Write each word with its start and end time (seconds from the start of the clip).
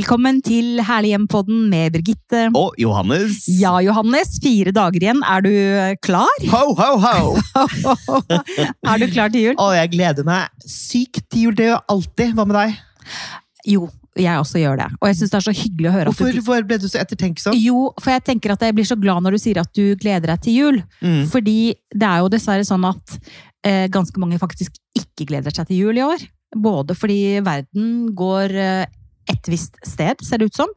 Velkommen 0.00 0.38
til 0.40 0.78
Herlig 0.80 1.10
hjem-podden 1.12 1.66
med 1.68 1.92
Birgitte. 1.92 2.46
Og 2.56 2.72
Johannes. 2.80 3.42
Ja, 3.52 3.74
Johannes. 3.84 4.38
Fire 4.40 4.72
dager 4.72 4.96
igjen. 4.96 5.18
Er 5.28 5.42
du 5.44 5.50
klar? 6.00 6.44
Ho, 6.48 6.70
ho, 6.78 6.86
ho! 7.02 7.34
er 8.94 9.02
du 9.02 9.04
klar 9.10 9.28
til 9.34 9.50
jul? 9.50 9.58
Å, 9.60 9.66
jeg 9.76 9.90
gleder 9.92 10.24
meg 10.24 10.62
sykt 10.64 11.26
til 11.28 11.50
jul. 11.50 11.56
Det 11.58 11.66
gjør 11.66 11.74
jeg 11.74 11.84
alltid. 11.92 12.32
Hva 12.38 12.46
med 12.48 12.56
deg? 12.56 12.78
Jo, 13.74 13.90
jeg 14.16 14.40
også 14.40 14.62
gjør 14.62 14.80
det. 14.80 14.86
Og 15.02 15.10
jeg 15.10 15.18
syns 15.18 15.34
det 15.34 15.38
er 15.42 15.44
så 15.50 15.54
hyggelig 15.58 15.90
å 15.90 15.92
høre 15.98 16.14
Hvorfor, 16.14 16.30
at 16.30 16.38
du 16.38 16.40
hvorfor 16.46 16.68
ble 16.70 16.78
du 16.80 16.86
så 16.88 17.02
ettertenksom? 17.02 17.58
Jo, 17.60 17.82
for 18.00 18.14
jeg 18.14 18.24
tenker 18.30 18.54
at 18.54 18.64
jeg 18.64 18.76
blir 18.78 18.88
så 18.88 18.96
glad 19.02 19.26
når 19.26 19.36
du 19.36 19.42
sier 19.42 19.60
at 19.60 19.72
du 19.76 19.84
gleder 20.00 20.32
deg 20.32 20.46
til 20.46 20.56
jul. 20.62 20.80
Mm. 21.04 21.26
Fordi 21.34 21.58
det 21.92 22.08
er 22.08 22.24
jo 22.24 22.32
dessverre 22.32 22.64
sånn 22.64 22.88
at 22.88 23.18
eh, 23.68 23.84
ganske 23.92 24.24
mange 24.24 24.40
faktisk 24.40 24.80
ikke 24.96 25.28
gleder 25.34 25.52
seg 25.52 25.68
til 25.68 25.82
jul 25.82 26.00
i 26.00 26.06
år. 26.08 26.24
Både 26.56 26.96
fordi 26.96 27.20
verden 27.44 28.14
går 28.16 28.56
eh, 28.56 28.96
et 29.30 29.50
visst 29.52 29.78
sted, 29.86 30.20
ser 30.26 30.42
det 30.42 30.50
ut 30.50 30.58
som. 30.62 30.72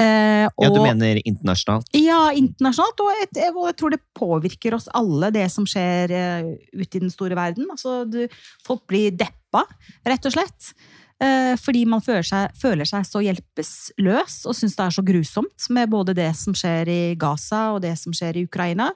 Eh, 0.00 0.44
Ja, 0.46 0.68
du 0.70 0.78
mener 0.84 1.18
internasjonalt? 1.26 1.88
Ja, 1.96 2.28
internasjonalt. 2.36 3.00
Og 3.02 3.10
jeg, 3.22 3.30
jeg 3.40 3.74
tror 3.80 3.94
det 3.96 4.02
påvirker 4.18 4.76
oss 4.78 4.86
alle, 4.94 5.32
det 5.34 5.48
som 5.54 5.66
skjer 5.68 6.14
eh, 6.14 6.52
ute 6.76 7.00
i 7.00 7.02
den 7.06 7.10
store 7.14 7.38
verden. 7.38 7.66
Altså, 7.72 8.04
du, 8.08 8.24
folk 8.66 8.84
blir 8.90 9.10
deppa, 9.16 9.64
rett 10.06 10.28
og 10.30 10.36
slett. 10.38 10.72
Eh, 11.18 11.56
fordi 11.58 11.80
man 11.90 11.98
føler 11.98 12.22
seg, 12.22 12.52
føler 12.54 12.86
seg 12.86 13.02
så 13.02 13.18
hjelpeløs 13.24 14.36
og 14.46 14.54
syns 14.54 14.76
det 14.78 14.84
er 14.84 14.94
så 14.94 15.02
grusomt 15.02 15.64
med 15.74 15.90
både 15.90 16.14
det 16.14 16.28
som 16.38 16.54
skjer 16.54 16.90
i 16.92 16.98
Gaza 17.18 17.72
og 17.74 17.80
det 17.82 17.96
som 17.98 18.14
skjer 18.14 18.38
i 18.38 18.44
Ukraina. 18.46 18.92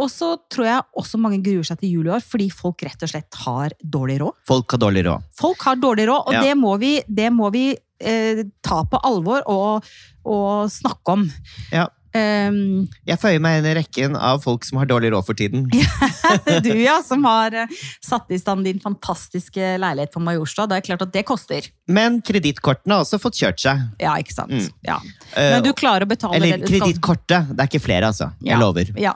Og 0.00 0.08
så 0.08 0.30
tror 0.48 0.70
jeg 0.70 0.86
også 1.02 1.20
mange 1.20 1.42
gruer 1.44 1.66
seg 1.68 1.82
til 1.82 1.98
jul 1.98 2.08
i 2.08 2.14
år 2.16 2.24
fordi 2.24 2.48
folk 2.48 2.80
rett 2.86 3.04
og 3.04 3.12
slett 3.12 3.40
har 3.44 3.76
dårlig 3.84 4.16
råd. 4.24 4.38
Folk 4.48 4.72
har 4.72 4.82
dårlig 4.86 5.04
råd. 5.04 5.28
Folk 5.36 5.66
har 5.68 5.76
dårlig 5.84 6.08
råd, 6.08 6.22
og 6.30 6.32
Ja. 6.38 6.46
det 6.48 6.54
må 6.56 6.72
vi, 6.80 6.94
det 7.06 7.28
må 7.32 7.52
vi 7.52 7.66
eh, 8.00 8.44
ta 8.62 8.82
på 8.90 9.00
alvor 9.06 9.42
og, 9.50 9.84
og 10.24 10.72
snakke 10.72 11.16
om. 11.18 11.28
Ja. 11.72 11.88
Um, 12.16 12.86
Jeg 13.04 13.18
føyer 13.20 13.42
meg 13.44 13.58
inn 13.58 13.66
i 13.68 13.72
rekken 13.76 14.14
av 14.16 14.38
folk 14.40 14.64
som 14.64 14.78
har 14.80 14.86
dårlig 14.88 15.10
råd 15.12 15.26
for 15.26 15.36
tiden. 15.36 15.66
du, 16.64 16.70
ja, 16.80 16.94
som 17.04 17.24
har 17.28 17.52
eh, 17.52 17.74
satt 18.04 18.30
i 18.32 18.38
stand 18.40 18.64
din 18.64 18.78
fantastiske 18.80 19.74
leilighet 19.82 20.14
på 20.14 20.22
Majorstua. 20.24 20.64
Det 20.70 20.78
er 20.78 20.86
klart 20.86 21.04
at 21.04 21.12
det 21.12 21.26
koster. 21.28 21.68
Men 21.92 22.22
kredittkortene 22.24 22.96
har 22.96 23.04
også 23.04 23.20
fått 23.20 23.36
kjørt 23.42 23.60
seg. 23.60 23.82
Ja, 24.00 24.14
ikke 24.22 24.32
sant? 24.32 24.54
Mm. 24.54 24.70
Ja. 24.88 24.96
Eh, 25.34 25.50
Men 25.58 25.66
du 25.66 25.74
klarer 25.76 26.06
å 26.06 26.10
betale 26.14 26.38
Eller 26.40 26.64
kredittkortet. 26.64 27.52
Det 27.52 27.66
er 27.66 27.68
ikke 27.74 27.84
flere, 27.84 28.08
altså. 28.14 28.30
Jeg 28.40 28.54
Ja. 28.56 28.62
lover. 28.64 28.94
Ja. 28.96 29.12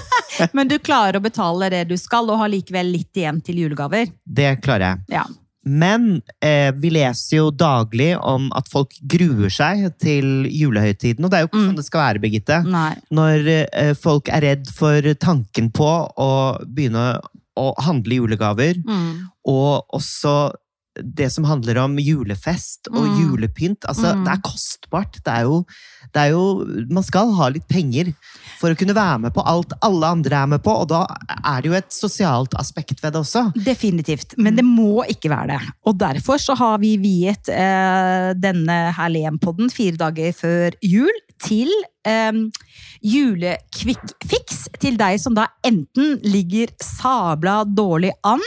Men 0.56 0.66
du 0.72 0.78
klarer 0.82 1.20
å 1.20 1.22
betale 1.22 1.70
det 1.70 1.84
du 1.92 1.94
skal, 2.00 2.26
og 2.32 2.40
har 2.42 2.50
likevel 2.50 2.90
litt 2.96 3.14
igjen 3.14 3.38
til 3.46 3.62
julegaver. 3.62 4.10
Det 4.26 4.56
klarer 4.64 4.88
jeg. 4.96 5.20
Ja. 5.20 5.26
Men 5.64 6.22
eh, 6.40 6.70
vi 6.72 6.88
leser 6.94 7.36
jo 7.36 7.50
daglig 7.52 8.14
om 8.16 8.46
at 8.56 8.68
folk 8.72 8.94
gruer 9.12 9.50
seg 9.52 9.90
til 10.00 10.46
julehøytiden. 10.48 11.24
Og 11.24 11.30
det 11.30 11.36
er 11.38 11.44
jo 11.44 11.50
ikke 11.50 11.60
Mm. 11.60 11.66
sånn 11.68 11.76
det 11.76 11.84
skal 11.84 12.00
være, 12.06 12.22
Birgitte. 12.22 12.60
Nei. 12.64 12.94
Når 13.12 13.48
eh, 13.68 13.92
folk 13.94 14.28
er 14.32 14.40
redd 14.40 14.70
for 14.72 15.00
tanken 15.20 15.70
på 15.70 15.90
å 16.16 16.30
begynne 16.64 17.20
å 17.60 17.74
handle 17.84 18.14
julegaver, 18.22 18.74
Mm. 18.86 19.28
og 19.44 19.84
også 19.92 20.52
det 20.98 21.28
som 21.32 21.44
handler 21.46 21.78
om 21.84 21.96
julefest 22.02 22.88
og 22.90 23.04
Mm. 23.06 23.18
julepynt. 23.20 23.84
Altså, 23.88 24.14
Mm. 24.16 24.24
det 24.24 24.32
er 24.32 24.40
kostbart. 24.42 25.12
Det 25.24 25.32
er, 25.32 25.42
jo, 25.42 25.64
det 26.12 26.20
er 26.20 26.30
jo 26.30 26.84
Man 26.90 27.02
skal 27.04 27.32
ha 27.34 27.48
litt 27.48 27.68
penger 27.68 28.12
for 28.58 28.70
å 28.70 28.76
kunne 28.76 28.94
være 28.94 29.20
med 29.20 29.32
på 29.32 29.44
alt 29.46 29.72
alle 29.82 30.04
andre 30.06 30.34
er 30.42 30.46
med 30.46 30.62
på, 30.62 30.70
og 30.82 30.88
da 30.88 31.06
er 31.44 31.62
det 31.62 31.70
jo 31.70 31.76
et 31.78 31.90
sosialt 31.90 32.54
aspekt 32.58 33.00
ved 33.02 33.12
det 33.12 33.20
også. 33.22 33.52
Definitivt, 33.54 34.34
men 34.36 34.56
det 34.56 34.64
må 34.64 35.04
ikke 35.08 35.30
være 35.30 35.46
det. 35.58 35.60
Og 35.86 35.96
derfor 35.98 36.38
så 36.38 36.56
har 36.56 36.78
vi 36.78 36.96
viet 36.96 37.48
eh, 37.48 38.34
denne 38.34 38.92
Herlem-podden 38.92 39.70
fire 39.70 39.96
dager 39.96 40.32
før 40.32 40.72
jul 40.82 41.12
til 41.40 41.70
eh, 42.04 42.32
julekvikkfiks 43.02 44.68
til 44.80 44.96
deg 45.00 45.18
som 45.20 45.34
da 45.36 45.46
enten 45.66 46.18
ligger 46.26 46.68
sabla 46.82 47.62
dårlig 47.64 48.12
an 48.26 48.42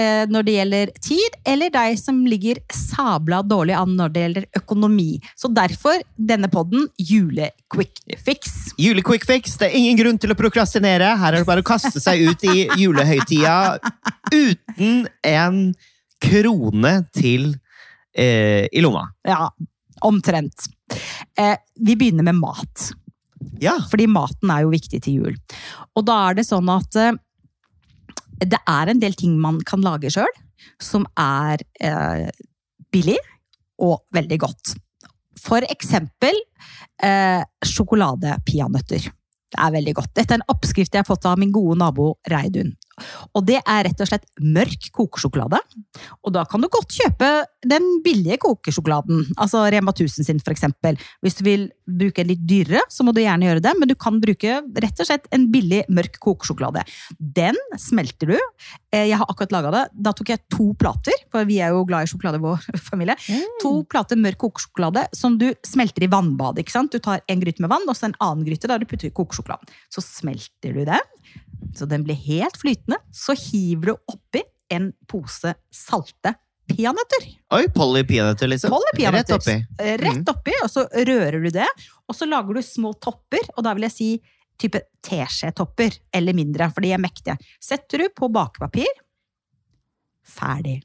når 0.00 0.44
det 0.46 0.52
gjelder 0.54 0.90
tid, 1.02 1.34
eller 1.50 1.72
deg 1.74 1.96
som 1.98 2.20
ligger 2.24 2.60
sabla 2.72 3.40
dårlig 3.44 3.74
an 3.76 3.96
når 3.98 4.12
det 4.14 4.22
gjelder 4.22 4.46
økonomi. 4.60 5.18
Så 5.36 5.50
derfor 5.52 5.98
denne 6.16 6.48
podden 6.48 6.86
Julequickfix. 6.96 8.54
Julequickfix, 8.80 9.58
det 9.60 9.68
er 9.68 9.76
ingen 9.76 9.98
grunn 9.98 10.20
til 10.22 10.32
å 10.32 10.38
prokrastinere. 10.38 11.10
Her 11.20 11.34
er 11.34 11.42
det 11.42 11.48
bare 11.50 11.64
å 11.64 11.66
kaste 11.66 12.00
seg 12.00 12.22
ut 12.30 12.46
i 12.48 12.68
julehøytida 12.80 13.56
uten 14.30 15.04
en 15.26 15.60
krone 16.20 16.94
til 17.16 17.54
eh, 18.14 18.66
i 18.72 18.82
lomma. 18.84 19.08
Ja, 19.26 19.50
omtrent. 20.06 20.68
Eh, 21.38 21.56
vi 21.76 21.96
begynner 21.96 22.26
med 22.26 22.40
mat. 22.40 22.90
Ja. 23.60 23.76
Fordi 23.90 24.06
maten 24.10 24.52
er 24.52 24.64
jo 24.64 24.74
viktig 24.74 25.02
til 25.04 25.20
jul. 25.20 25.36
Og 25.96 26.06
da 26.08 26.18
er 26.28 26.40
det 26.40 26.48
sånn 26.48 26.68
at 26.72 27.00
eh, 27.00 27.16
det 28.40 28.60
er 28.68 28.90
en 28.90 29.00
del 29.02 29.16
ting 29.18 29.36
man 29.40 29.60
kan 29.68 29.82
lage 29.84 30.12
sjøl, 30.12 30.30
som 30.80 31.06
er 31.18 31.62
eh, 31.80 32.28
billig 32.92 33.18
og 33.80 34.00
veldig 34.14 34.38
godt. 34.40 34.74
For 35.40 35.64
eksempel 35.72 36.36
eh, 37.04 37.42
sjokoladepeanøtter. 37.64 39.08
Det 39.50 39.58
er 39.58 39.74
veldig 39.74 39.96
godt. 39.98 40.12
Dette 40.14 40.36
er 40.36 40.40
en 40.40 40.52
oppskrift 40.52 40.94
jeg 40.94 41.02
har 41.02 41.08
fått 41.08 41.26
av 41.26 41.40
min 41.40 41.52
gode 41.54 41.78
nabo 41.80 42.12
Reidun. 42.30 42.74
Og 43.36 43.44
det 43.48 43.58
er 43.60 43.84
rett 43.86 44.02
og 44.02 44.08
slett 44.10 44.26
mørk 44.40 44.90
kokesjokolade. 44.96 45.60
Og 46.24 46.34
da 46.34 46.44
kan 46.48 46.62
du 46.62 46.68
godt 46.72 46.92
kjøpe 46.94 47.30
den 47.68 47.86
billige 48.04 48.38
kokesjokoladen, 48.42 49.24
altså 49.40 49.64
Rema 49.72 49.94
1000 49.94 50.26
sin 50.28 50.42
eksempel. 50.52 50.98
Hvis 51.24 51.38
du 51.38 51.44
vil 51.46 51.68
bruke 51.86 52.22
en 52.22 52.30
litt 52.30 52.42
dyrere, 52.48 52.82
så 52.92 53.04
må 53.06 53.14
du 53.16 53.22
gjerne 53.22 53.48
gjøre 53.48 53.64
det, 53.64 53.74
men 53.78 53.90
du 53.90 53.96
kan 53.98 54.20
bruke 54.22 54.60
rett 54.84 55.02
og 55.02 55.08
slett 55.08 55.28
en 55.34 55.48
billig 55.52 55.82
mørk 55.92 56.20
kokesjokolade. 56.22 56.84
Den 57.18 57.58
smelter 57.80 58.34
du. 58.34 58.38
Eh, 58.92 59.06
Jeg 59.06 59.18
har 59.20 59.26
akkurat 59.30 59.52
laga 59.54 59.70
det. 59.70 59.82
Da 59.94 60.12
tok 60.12 60.32
jeg 60.32 60.42
to 60.50 60.72
plater, 60.74 61.14
for 61.30 61.44
vi 61.46 61.60
er 61.62 61.70
jo 61.74 61.84
glad 61.86 62.06
i 62.08 62.10
sjokolade 62.10 62.40
i 62.40 62.42
vår 62.42 62.64
familie. 62.90 63.14
To 63.62 63.84
plater 63.86 64.18
mørk 64.18 64.40
kokesjokolade 64.42 65.06
som 65.14 65.36
du 65.38 65.48
smelter 65.66 66.02
i 66.06 66.10
vannbad. 66.10 66.58
ikke 66.58 66.74
sant? 66.74 66.90
Du 66.92 66.98
tar 66.98 67.22
en 67.30 67.40
gryte 67.44 67.62
med 67.62 67.70
vann, 67.70 67.86
og 67.88 67.94
så 67.98 68.08
en 68.10 68.16
annen 68.20 68.44
gryte 68.48 68.66
der 68.70 68.82
du 68.82 68.86
putter 68.90 69.06
i 69.10 69.14
kokesjokoladen. 69.14 69.70
Så 69.94 70.02
smelter 70.02 70.74
du 70.74 70.82
den, 70.88 71.06
så 71.76 71.86
den 71.86 72.02
blir 72.06 72.18
helt 72.18 72.58
flytende. 72.58 72.98
Så 73.14 73.36
hiver 73.38 73.92
du 73.92 74.14
oppi 74.14 74.42
en 74.74 74.90
pose 75.10 75.54
salte 75.74 76.34
peanøtter. 76.70 77.24
Oi, 77.56 77.64
Polly 77.74 78.04
peanøtter, 78.06 78.46
liksom. 78.50 78.70
Polly 78.70 78.92
peanøtter. 78.94 79.38
Rett 79.38 79.46
oppi. 79.46 79.56
Eh, 79.82 79.96
Rett 80.02 80.28
oppi, 80.34 80.52
og 80.62 80.70
så 80.70 80.84
rører 80.94 81.42
du 81.42 81.50
det. 81.54 81.66
Og 82.10 82.14
så 82.14 82.26
lager 82.30 82.54
du 82.58 82.62
små 82.62 82.92
topper, 83.02 83.42
og 83.56 83.64
da 83.66 83.72
vil 83.74 83.86
jeg 83.88 83.94
si 83.96 84.10
type 84.60 84.82
teskjetopper 85.06 85.96
eller 86.16 86.36
mindre, 86.36 86.68
for 86.74 86.84
de 86.84 86.92
er 86.94 87.02
mektige. 87.02 87.36
Setter 87.62 88.04
du 88.04 88.12
på 88.16 88.28
bakepapir. 88.32 88.90
Ferdig. 90.26 90.80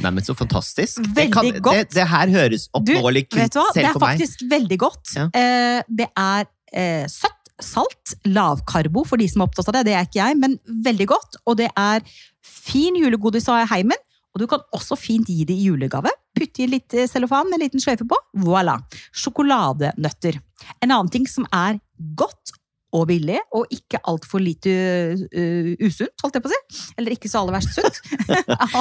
Nei, 0.00 0.12
men 0.16 0.24
så 0.24 0.34
fantastisk. 0.36 1.02
det, 1.02 1.12
Veldig 1.16 1.34
kan, 1.34 1.62
godt. 1.68 1.76
Det, 1.76 1.96
det 1.98 2.08
her 2.08 2.32
høres 2.32 2.68
oppnåelig 2.76 3.26
Vet 3.26 3.36
selv 3.36 3.52
du 3.52 3.58
hva? 3.60 3.66
Det 3.76 3.84
er 3.84 3.98
faktisk 4.00 4.44
meg. 4.44 4.52
veldig 4.54 4.78
godt. 4.80 5.14
Ja. 5.18 5.26
Eh, 5.36 5.80
det 6.00 6.08
er 6.16 6.46
eh, 6.72 7.04
søtt, 7.12 7.52
salt, 7.62 8.14
lavkarbo 8.26 9.04
for 9.06 9.20
de 9.20 9.28
som 9.30 9.42
er 9.42 9.50
opptatt 9.50 9.68
av 9.70 9.76
det. 9.78 9.84
Det 9.90 9.98
er 9.98 10.08
ikke 10.08 10.22
jeg, 10.22 10.38
men 10.40 10.56
veldig 10.86 11.08
godt. 11.12 11.38
Og 11.44 11.60
det 11.60 11.68
er 11.78 12.06
fin 12.46 12.96
julegodis 12.98 13.50
å 13.50 13.58
ha 13.58 13.66
i 13.66 13.70
heimen. 13.74 14.00
Og 14.32 14.40
du 14.40 14.46
kan 14.48 14.64
også 14.72 14.96
fint 14.96 15.28
gi 15.28 15.44
det 15.44 15.58
i 15.60 15.68
julegave. 15.68 16.10
Putte 16.32 16.64
i 16.64 16.70
litt 16.72 16.96
cellofan 17.10 17.50
med 17.50 17.58
en 17.58 17.64
liten 17.66 17.82
sløyfe 17.84 18.06
på. 18.08 18.16
Voilà! 18.46 18.78
Sjokoladenøtter. 19.12 20.40
En 20.80 20.88
annen 20.88 21.12
ting 21.12 21.28
som 21.28 21.44
er 21.52 21.76
godt 22.16 22.54
og 22.92 23.06
billig, 23.08 23.38
og 23.56 23.70
ikke 23.72 24.00
altfor 24.10 24.42
lite 24.42 24.72
uh, 25.16 25.70
usunt, 25.80 26.12
holdt 26.20 26.36
jeg 26.36 26.44
på 26.44 26.50
å 26.50 26.52
si. 26.52 26.80
Eller 27.00 27.14
ikke 27.14 27.30
så 27.30 27.40
aller 27.40 27.56
verst 27.56 27.76
sunt. 27.76 28.00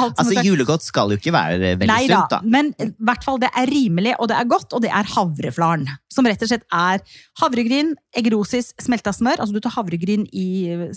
Altså, 0.01 0.41
Julegodt 0.43 0.83
skal 0.83 1.11
jo 1.13 1.17
ikke 1.19 1.33
være 1.33 1.73
veldig 1.79 1.87
Nei 1.89 2.03
sunt, 2.09 2.31
da. 2.31 2.39
men 2.43 2.71
i 2.81 2.87
hvert 3.05 3.23
fall 3.25 3.39
det 3.41 3.49
er 3.57 3.69
rimelig, 3.69 4.13
og 4.21 4.29
det 4.31 4.37
er 4.37 4.49
godt, 4.49 4.75
og 4.75 4.83
det 4.83 4.91
er 4.93 5.07
havreflaren. 5.13 5.87
Som 6.11 6.27
rett 6.27 6.43
og 6.43 6.51
slett 6.51 6.65
er 6.75 7.03
havregryn, 7.41 7.93
eggerosis, 8.17 8.71
smelta 8.81 9.13
smør. 9.15 9.39
Altså 9.39 9.55
du 9.55 9.61
tar 9.63 9.75
havregryn 9.77 10.25
i 10.35 10.47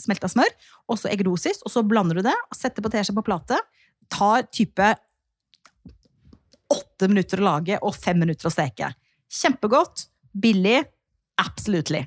smelta 0.01 0.31
smør, 0.31 0.51
og 0.91 1.01
så 1.01 1.11
eggerosis, 1.13 1.63
og 1.65 1.73
så 1.75 1.85
blander 1.87 2.21
du 2.21 2.27
det, 2.27 2.37
setter 2.57 2.85
på 2.85 2.93
teskje 2.93 3.17
på 3.17 3.27
plate. 3.27 3.61
Tar 4.13 4.49
type 4.53 4.95
åtte 6.75 7.11
minutter 7.11 7.43
å 7.43 7.49
lage 7.51 7.79
og 7.85 7.95
fem 7.97 8.19
minutter 8.25 8.51
å 8.51 8.53
steke. 8.53 8.91
Kjempegodt, 9.35 10.09
billig, 10.33 10.81
absolutely. 11.43 12.05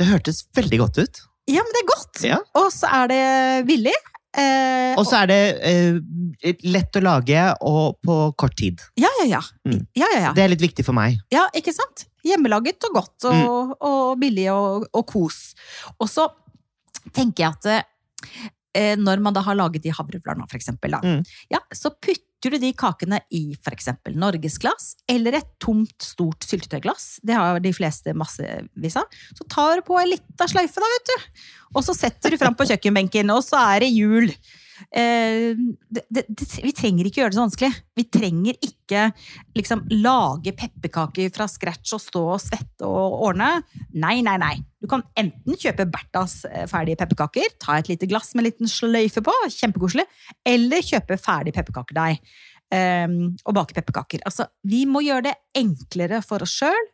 Det 0.00 0.06
hørtes 0.08 0.44
veldig 0.56 0.78
godt 0.80 0.98
ut. 1.04 1.20
Ja, 1.50 1.60
men 1.66 1.74
det 1.76 1.82
er 1.82 1.88
godt! 1.90 2.22
Ja. 2.24 2.38
Og 2.56 2.70
så 2.72 2.88
er 3.00 3.10
det 3.10 3.20
billig. 3.68 3.92
Eh, 4.38 4.94
Og 4.94 5.02
så 5.08 5.18
er 5.24 5.26
det 5.26 5.38
eh, 5.66 6.52
lett 6.70 6.94
å 6.96 7.02
lage 7.02 7.40
og 7.66 7.96
på 8.06 8.16
kort 8.38 8.54
tid. 8.60 8.78
ja, 9.00 9.10
ja, 9.20 9.26
ja. 9.32 9.40
Mm. 9.66 9.80
ja, 9.98 10.06
ja, 10.14 10.20
ja. 10.28 10.32
Det 10.36 10.44
er 10.44 10.52
litt 10.52 10.62
viktig 10.62 10.84
for 10.86 10.94
meg. 10.96 11.18
Ja, 11.34 11.48
ikke 11.58 11.74
sant? 11.74 12.06
Hjemmelaget 12.24 12.86
og 12.86 12.94
godt 13.00 13.26
og, 13.32 13.74
og 13.80 14.18
billig 14.22 14.46
og, 14.54 14.86
og 14.94 15.06
kos. 15.10 15.40
Og 15.98 16.06
så 16.12 16.28
tenker 17.16 17.48
jeg 17.48 17.58
at 17.58 17.70
eh, 18.76 18.94
når 19.00 19.20
man 19.24 19.34
da 19.34 19.42
har 19.42 19.58
laget 19.58 19.82
de 19.82 19.90
havreflarene, 19.96 20.46
for 20.48 20.60
eksempel, 20.60 20.94
da, 20.94 21.00
Mm. 21.02 21.24
ja, 21.50 21.58
så 21.74 21.90
putter 21.98 22.22
putter 22.40 22.56
du 22.56 22.62
de 22.62 22.72
kakene 22.72 23.20
i 23.30 23.52
f.eks. 23.52 23.90
norgesglass 24.16 24.96
eller 25.08 25.36
et 25.36 25.48
tomt, 25.60 25.92
stort 26.00 26.42
syltetøyglass. 26.44 27.20
Det 27.22 27.36
har 27.36 27.60
de 27.60 27.72
fleste 27.72 28.14
massevis 28.16 28.96
av. 28.96 29.04
Så 29.36 29.44
tar 29.44 29.76
du 29.76 29.82
på 29.84 29.98
ei 30.00 30.14
lita 30.14 30.48
sløyfe, 30.48 30.80
da, 30.80 30.88
vet 30.94 31.10
du. 31.10 31.44
Og 31.76 31.84
så 31.84 31.94
setter 31.94 32.32
du 32.32 32.38
fram 32.40 32.56
på 32.56 32.64
kjøkkenbenken, 32.70 33.30
og 33.30 33.44
så 33.44 33.60
er 33.74 33.84
det 33.84 33.92
jul. 33.92 34.32
Eh, 34.88 35.52
det, 35.92 36.04
det, 36.10 36.24
vi 36.64 36.72
trenger 36.76 37.06
ikke 37.06 37.22
gjøre 37.22 37.32
det 37.32 37.38
så 37.38 37.44
vanskelig. 37.44 37.70
Vi 37.98 38.06
trenger 38.12 38.58
ikke 38.64 39.06
liksom 39.58 39.84
lage 40.00 40.54
pepperkaker 40.56 41.30
fra 41.34 41.46
scratch 41.50 41.94
og 41.96 42.02
stå 42.02 42.24
og 42.36 42.42
svette 42.42 42.88
og 42.88 43.20
ordne. 43.28 43.52
Nei, 43.92 44.18
nei, 44.26 44.36
nei. 44.40 44.54
Du 44.80 44.88
kan 44.90 45.04
enten 45.20 45.58
kjøpe 45.60 45.88
Berthas 45.92 46.40
eh, 46.48 46.66
ferdige 46.70 47.00
pepperkaker, 47.02 47.50
ta 47.60 47.78
et 47.78 47.90
lite 47.92 48.08
glass 48.10 48.32
med 48.34 48.44
en 48.44 48.50
liten 48.50 48.70
sløyfe 48.70 49.22
på, 49.24 49.34
kjempekoselig, 49.56 50.06
eller 50.48 50.86
kjøpe 50.86 51.20
ferdig 51.20 51.54
pepperkakedeig. 51.56 52.22
Um, 52.70 53.32
og 53.50 53.56
bake 53.56 53.74
pepperkaker. 53.74 54.20
Altså, 54.28 54.44
vi 54.62 54.84
må 54.86 55.00
gjøre 55.02 55.24
det 55.26 55.32
enklere 55.58 56.20
for 56.22 56.44
oss 56.46 56.52
sjøl. 56.60 56.84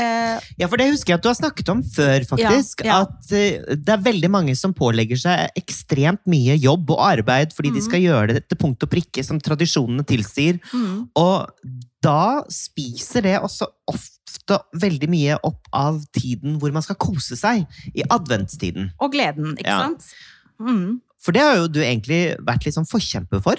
Uh, 0.00 0.40
Ja, 0.58 0.66
for 0.66 0.76
det 0.80 0.88
husker 0.90 1.12
jeg 1.12 1.18
at 1.20 1.22
du 1.22 1.28
har 1.28 1.36
snakket 1.36 1.68
om 1.68 1.82
før, 1.84 2.24
faktisk. 2.26 2.80
Ja, 2.84 2.88
ja. 2.88 3.00
At 3.04 3.32
eh, 3.36 3.76
det 3.76 3.92
er 3.92 4.00
veldig 4.02 4.30
mange 4.32 4.54
som 4.58 4.72
pålegger 4.74 5.18
seg 5.20 5.50
ekstremt 5.58 6.22
mye 6.26 6.56
jobb 6.58 6.90
og 6.90 6.98
arbeid 7.04 7.52
fordi 7.52 7.70
de 7.74 7.80
Mhm. 7.80 7.86
skal 7.88 8.00
gjøre 8.00 8.34
det 8.34 8.48
til 8.48 8.58
punkt 8.58 8.82
og 8.82 8.90
prikke, 8.90 9.24
som 9.24 9.38
tradisjonene 9.40 10.04
tilsier. 10.08 10.58
mm, 10.72 11.10
Og 11.16 11.46
da 12.02 12.42
spiser 12.48 13.22
det 13.22 13.36
også 13.40 13.66
ofte 13.88 14.58
veldig 14.74 15.08
mye 15.12 15.36
opp 15.44 15.68
av 15.72 16.00
tiden 16.12 16.58
hvor 16.58 16.72
man 16.72 16.82
skal 16.82 16.96
kose 16.96 17.36
seg. 17.36 17.66
I 17.94 18.02
adventstiden. 18.10 18.90
og 18.98 19.12
gleden, 19.12 19.56
ikke 19.58 19.66
Ja. 19.68 19.78
sant? 19.88 20.04
Mm. 20.60 21.00
For 21.20 21.32
det 21.32 21.42
har 21.42 21.56
jo 21.56 21.68
du 21.68 21.80
egentlig 21.80 22.36
vært 22.40 22.64
litt 22.64 22.74
sånn 22.74 22.88
forkjemper 22.88 23.42
for. 23.42 23.56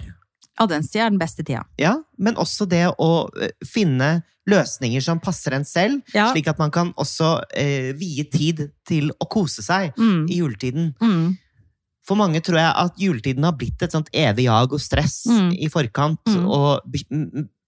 Adventstida 0.62 1.06
er 1.08 1.10
den 1.10 1.20
beste 1.20 1.44
tida. 1.44 1.64
Ja, 1.82 1.96
men 2.18 2.36
også 2.36 2.68
det 2.70 2.86
å 3.02 3.30
eh, 3.42 3.50
finne 3.66 4.24
løsninger 4.50 5.02
som 5.02 5.20
passer 5.24 5.54
en 5.56 5.64
selv, 5.66 6.02
Ja. 6.14 6.32
slik 6.34 6.48
at 6.52 6.60
man 6.60 6.70
kan 6.72 6.92
også 7.00 7.44
eh, 7.56 7.94
vie 7.94 8.24
tid 8.26 8.72
til 8.86 9.10
å 9.20 9.28
kose 9.30 9.64
seg 9.64 9.94
Mm. 9.98 10.28
i 10.30 10.40
juletiden. 10.42 10.94
Mm. 11.02 11.38
For 12.06 12.16
mange 12.20 12.42
tror 12.44 12.58
jeg 12.60 12.74
at 12.76 12.98
juletiden 13.00 13.44
har 13.48 13.54
blitt 13.56 13.82
et 13.82 13.92
sånt 13.92 14.10
evig 14.14 14.44
jag 14.46 14.74
og 14.74 14.80
stress 14.82 15.26
Mm. 15.28 15.54
i 15.58 15.70
forkant, 15.70 16.20
Mm. 16.28 16.48
og 16.50 16.82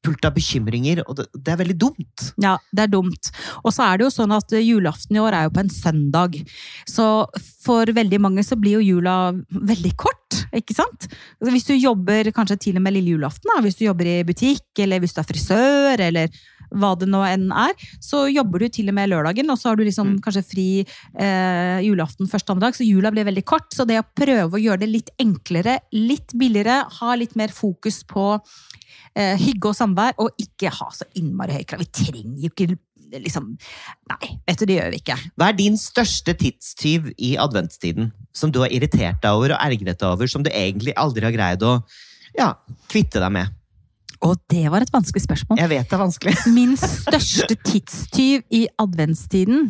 fullt 0.06 0.28
av 0.28 0.36
bekymringer, 0.38 1.04
og 1.06 1.19
det, 1.19 1.28
det 1.36 1.54
er 1.54 1.62
veldig 1.63 1.78
dumt. 1.81 2.28
Ja, 2.42 2.56
det 2.75 2.86
er 2.86 2.94
dumt. 2.94 3.31
Og 3.63 3.74
så 3.75 3.88
er 3.88 3.98
det 3.98 4.07
jo 4.07 4.13
sånn 4.13 4.36
at 4.36 4.56
julaften 4.60 5.18
i 5.18 5.24
år 5.24 5.38
er 5.38 5.48
jo 5.48 5.56
på 5.56 5.63
en 5.63 5.74
søndag. 5.74 6.38
Så 6.90 7.07
for 7.66 7.90
veldig 7.98 8.22
mange 8.22 8.46
så 8.46 8.57
blir 8.60 8.80
jo 8.80 8.86
jula 8.86 9.18
veldig 9.50 9.94
kort, 10.00 10.44
ikke 10.56 10.75
sant? 10.78 11.10
Hvis 11.44 11.68
du 11.68 11.75
jobber 11.75 12.30
kanskje 12.36 12.60
til 12.68 12.80
og 12.80 12.86
med 12.86 12.96
lille 12.98 13.16
julaften, 13.16 13.50
da, 13.52 13.62
hvis 13.66 13.80
du 13.80 13.88
jobber 13.88 14.10
i 14.10 14.19
butikk, 14.28 14.68
eller 14.86 15.02
hvis 15.04 15.16
du 15.16 15.22
er 15.24 15.30
frisør, 15.30 16.06
eller 16.10 16.44
hva 16.75 16.94
det 17.00 17.07
nå 17.10 17.24
enn 17.27 17.50
er, 17.56 17.74
så 18.04 18.25
jobber 18.31 18.66
du 18.66 18.69
til 18.69 18.92
og 18.92 18.98
med 18.98 19.10
lørdagen, 19.12 19.50
og 19.51 19.60
så 19.60 19.72
har 19.72 19.80
du 19.80 19.86
liksom 19.88 20.16
Mm. 20.16 20.22
kanskje 20.22 20.45
fri 20.45 20.68
eh, 21.18 21.80
julaften 21.81 22.30
første 22.30 22.51
andre 22.54 22.74
så 22.75 22.86
jula 22.86 23.12
blir 23.12 23.25
veldig 23.25 23.45
kort. 23.48 23.72
Så 23.74 23.86
det 23.88 23.98
å 24.01 24.07
prøve 24.16 24.57
å 24.57 24.62
gjøre 24.62 24.83
det 24.83 24.89
litt 24.92 25.10
enklere, 25.22 25.80
litt 25.95 26.36
billigere, 26.38 26.83
ha 27.00 27.16
litt 27.16 27.36
mer 27.36 27.50
fokus 27.56 28.04
på 28.04 28.39
eh, 29.16 29.36
hygge 29.39 29.72
og 29.72 29.77
samvær, 29.77 30.18
og 30.22 30.36
ikke 30.42 30.74
ha 30.75 30.89
så 30.94 31.07
innmari 31.16 31.57
høye 31.57 31.69
krav. 31.69 31.83
Vi 31.86 31.92
trenger 32.04 32.45
jo 32.45 32.51
ikke 32.54 32.78
liksom 33.16 33.51
Nei, 34.10 34.31
vet 34.48 34.60
du, 34.60 34.66
det 34.66 34.75
gjør 34.80 34.89
vi 34.92 34.98
ikke. 35.00 35.16
Hva 35.38 35.50
er 35.51 35.57
din 35.60 35.78
største 35.80 36.33
tidstyv 36.36 37.12
i 37.21 37.36
adventstiden, 37.39 38.10
som 38.36 38.51
du 38.51 38.60
har 38.63 38.74
irritert 38.74 39.21
deg 39.24 39.31
over 39.38 39.54
og 39.56 39.62
ergret 39.62 40.01
deg 40.01 40.07
over, 40.10 40.28
som 40.28 40.44
du 40.44 40.50
egentlig 40.51 40.95
aldri 41.00 41.24
har 41.24 41.36
greid 41.36 41.63
å 41.63 41.78
ja, 42.36 42.50
kvitte 42.92 43.21
deg 43.24 43.31
med? 43.38 43.54
Og 44.24 44.38
det 44.52 44.64
var 44.72 44.86
et 44.86 44.94
vanskelig 44.94 45.26
spørsmål. 45.26 45.60
Jeg 45.60 45.72
vet 45.72 45.90
det 45.90 45.98
er 45.98 46.02
vanskelig. 46.02 46.36
Min 46.58 46.76
største 46.80 47.58
tidstyv 47.66 48.46
i 48.56 48.66
adventstiden 48.82 49.68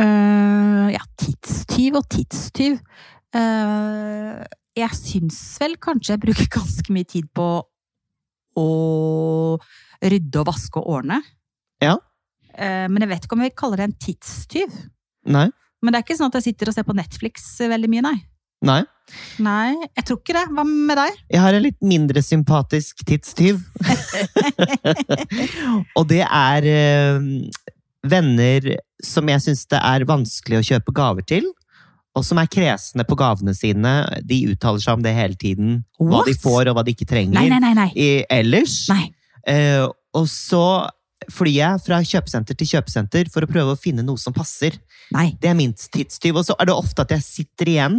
uh, 0.00 0.86
Ja, 0.92 1.02
tidstyv 1.20 2.00
og 2.00 2.08
tidstyv. 2.12 2.78
Uh, 3.36 4.42
jeg 4.76 4.98
syns 4.98 5.38
vel 5.60 5.76
kanskje 5.80 6.14
jeg 6.14 6.24
bruker 6.26 6.52
ganske 6.58 6.92
mye 6.92 7.08
tid 7.08 7.28
på 7.36 7.48
å 8.56 8.68
rydde 10.04 10.42
og 10.42 10.48
vaske 10.48 10.80
og 10.80 10.98
ordne. 10.98 11.20
Ja. 11.84 11.96
Uh, 12.56 12.86
men 12.90 13.04
jeg 13.04 13.12
vet 13.12 13.26
ikke 13.28 13.38
om 13.38 13.44
jeg 13.46 13.56
kaller 13.58 13.82
det 13.82 13.90
en 13.90 14.00
tidstyv. 14.06 14.80
Nei? 15.26 15.48
Men 15.82 15.92
det 15.92 15.98
er 15.98 16.06
ikke 16.06 16.16
sånn 16.18 16.32
at 16.32 16.40
jeg 16.40 16.50
sitter 16.50 16.70
og 16.70 16.76
ser 16.76 16.86
på 16.88 16.96
Netflix 16.96 17.44
veldig 17.60 17.90
mye, 17.92 18.04
nei. 18.06 18.16
Nei? 18.64 18.82
Nei, 19.38 19.76
jeg 19.94 20.06
tror 20.08 20.18
ikke 20.18 20.34
det. 20.34 20.44
Hva 20.56 20.64
med 20.66 20.98
deg? 20.98 21.18
Jeg 21.30 21.42
har 21.44 21.56
en 21.56 21.64
litt 21.64 21.78
mindre 21.84 22.22
sympatisk 22.24 23.04
tidstyv. 23.06 23.60
og 25.98 26.08
det 26.10 26.24
er 26.24 26.66
øh, 26.72 27.28
venner 28.06 28.72
som 29.04 29.28
jeg 29.30 29.44
syns 29.44 29.66
det 29.70 29.78
er 29.78 30.06
vanskelig 30.08 30.60
å 30.60 30.66
kjøpe 30.72 30.94
gaver 30.96 31.26
til. 31.28 31.46
Og 32.16 32.24
som 32.24 32.40
er 32.40 32.48
kresne 32.48 33.04
på 33.04 33.18
gavene 33.20 33.52
sine. 33.54 33.92
De 34.24 34.40
uttaler 34.50 34.82
seg 34.82 34.96
om 34.96 35.04
det 35.04 35.12
hele 35.14 35.36
tiden. 35.38 35.82
Hva 36.00 36.24
de 36.26 36.32
får, 36.40 36.70
og 36.70 36.78
hva 36.78 36.84
de 36.86 36.96
ikke 36.96 37.08
trenger. 37.08 37.36
Nei, 37.36 37.50
nei, 37.52 37.60
nei. 37.60 37.74
nei. 37.76 37.90
I, 37.92 38.08
ellers. 38.32 38.86
nei. 38.88 39.10
Uh, 39.46 39.86
og 40.16 40.24
så 40.32 40.64
flyr 41.32 41.52
jeg 41.52 41.82
fra 41.84 41.98
kjøpesenter 42.04 42.56
til 42.58 42.68
kjøpesenter 42.70 43.30
for 43.32 43.44
å 43.44 43.50
prøve 43.50 43.74
å 43.74 43.78
finne 43.80 44.04
noe 44.06 44.20
som 44.20 44.34
passer. 44.36 44.78
nei. 45.14 45.30
Det 45.40 45.50
er 45.50 45.56
min 45.58 45.72
tidstyv. 45.72 46.36
Og 46.36 46.46
så 46.48 46.56
er 46.58 46.68
det 46.68 46.76
ofte 46.76 47.04
at 47.04 47.14
jeg 47.14 47.24
sitter 47.24 47.70
igjen 47.70 47.98